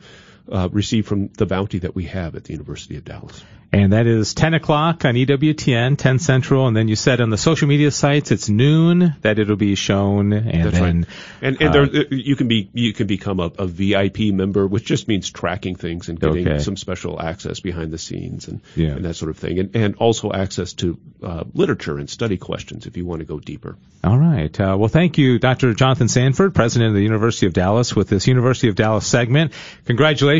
uh, 0.50 0.68
receive 0.70 1.06
from 1.06 1.28
the 1.28 1.46
bounty 1.46 1.80
that 1.80 1.94
we 1.94 2.04
have 2.06 2.34
at 2.34 2.44
the 2.44 2.52
University 2.52 2.96
of 2.96 3.04
Dallas. 3.04 3.42
And 3.72 3.92
that 3.92 4.08
is 4.08 4.34
10 4.34 4.54
o'clock 4.54 5.04
on 5.04 5.14
EWTN, 5.14 5.96
10 5.96 6.18
Central. 6.18 6.66
And 6.66 6.76
then 6.76 6.88
you 6.88 6.96
said 6.96 7.20
on 7.20 7.30
the 7.30 7.38
social 7.38 7.68
media 7.68 7.92
sites 7.92 8.32
it's 8.32 8.48
noon 8.48 9.14
that 9.20 9.38
it'll 9.38 9.54
be 9.54 9.76
shown. 9.76 10.32
And 10.32 10.64
That's 10.64 10.76
then, 10.76 10.98
right. 10.98 11.08
And, 11.40 11.62
and 11.62 11.76
uh, 11.76 11.86
there, 11.86 12.06
you 12.12 12.34
can 12.34 12.48
be 12.48 12.68
you 12.72 12.92
can 12.92 13.06
become 13.06 13.38
a, 13.38 13.52
a, 13.58 13.66
VIP 13.68 14.34
member, 14.34 14.66
which 14.66 14.84
just 14.84 15.06
means 15.06 15.30
tracking 15.30 15.76
things 15.76 16.08
and 16.08 16.18
getting 16.18 16.48
Okay. 16.48 16.58
some 16.58 16.76
special 16.76 17.20
access 17.22 17.60
behind 17.60 17.92
the 17.92 17.98
scenes 17.98 18.48
and, 18.48 18.60
Yeah. 18.74 18.88
and 18.88 19.04
that 19.04 19.14
sort 19.14 19.30
of 19.30 19.38
thing, 19.38 19.60
and, 19.60 19.76
and 19.76 19.94
also 19.96 20.32
access 20.32 20.72
to 20.74 20.98
uh, 21.22 21.44
literature 21.54 21.96
and 21.96 22.10
study 22.10 22.38
questions 22.38 22.86
if 22.86 22.96
you 22.96 23.06
want 23.06 23.20
to 23.20 23.24
go 23.26 23.38
deeper. 23.38 23.76
All 24.02 24.18
right. 24.18 24.58
Uh, 24.58 24.76
well, 24.78 24.88
thank 24.88 25.16
you, 25.18 25.38
Dr. 25.38 25.74
Jonathan 25.74 26.08
Sanford, 26.08 26.54
president 26.54 26.88
of 26.88 26.94
the 26.94 27.02
University 27.02 27.46
of 27.46 27.52
Dallas, 27.52 27.94
with 27.94 28.08
this 28.08 28.26
University 28.26 28.68
of 28.68 28.74
Dallas 28.74 29.06
segment. 29.06 29.52
Congratulations 29.84 30.39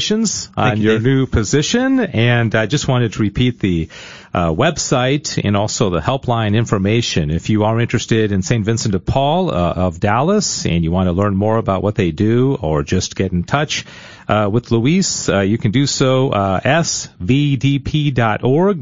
on 0.56 0.78
you, 0.78 0.84
your 0.84 0.94
Dave. 0.94 1.02
new 1.04 1.26
position. 1.26 2.00
And 2.00 2.54
I 2.54 2.66
just 2.66 2.88
wanted 2.88 3.12
to 3.14 3.22
repeat 3.22 3.60
the 3.60 3.88
uh, 4.32 4.50
website 4.50 5.40
and 5.42 5.56
also 5.56 5.90
the 5.90 6.00
helpline 6.00 6.54
information. 6.54 7.30
If 7.30 7.50
you 7.50 7.64
are 7.64 7.80
interested 7.80 8.30
in 8.32 8.42
St. 8.42 8.64
Vincent 8.64 8.92
de 8.92 9.00
Paul 9.00 9.50
uh, 9.50 9.72
of 9.72 9.98
Dallas 10.00 10.66
and 10.66 10.84
you 10.84 10.90
want 10.92 11.08
to 11.08 11.12
learn 11.12 11.34
more 11.36 11.56
about 11.58 11.82
what 11.82 11.94
they 11.96 12.10
do 12.12 12.54
or 12.54 12.82
just 12.82 13.16
get 13.16 13.32
in 13.32 13.42
touch 13.42 13.84
uh, 14.28 14.48
with 14.52 14.70
Luis, 14.70 15.28
uh, 15.28 15.40
you 15.40 15.58
can 15.58 15.72
do 15.72 15.86
so 15.86 16.30
uh, 16.30 16.60
svdp.org, 16.60 17.12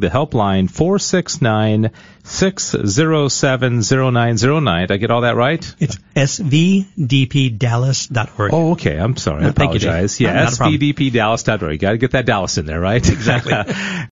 the 0.00 0.08
helpline 0.08 0.70
469 0.70 1.90
607 2.24 3.82
0909. 3.82 4.80
Did 4.82 4.90
I 4.92 4.96
get 4.98 5.10
all 5.10 5.22
that 5.22 5.34
right? 5.36 5.74
It's 5.80 5.96
svdpdallas.org. 6.14 8.52
Oh, 8.52 8.72
okay. 8.72 8.98
I'm 8.98 9.16
sorry. 9.16 9.44
I 9.44 9.46
No, 9.46 9.52
thank 9.52 9.72
you, 9.74 9.78
Dave. 9.80 9.88
apologize. 9.88 10.20
No, 10.20 10.26
Yeah, 10.28 10.34
not 10.44 10.52
a 10.52 10.56
problem. 10.56 10.78
svdpdallas.org. 10.80 11.72
You 11.72 11.78
got 11.78 11.92
to 11.92 11.98
get 11.98 12.10
that 12.10 12.26
Dallas 12.26 12.58
in 12.58 12.66
there, 12.66 12.80
right? 12.80 13.08
Exactly. 13.08 13.52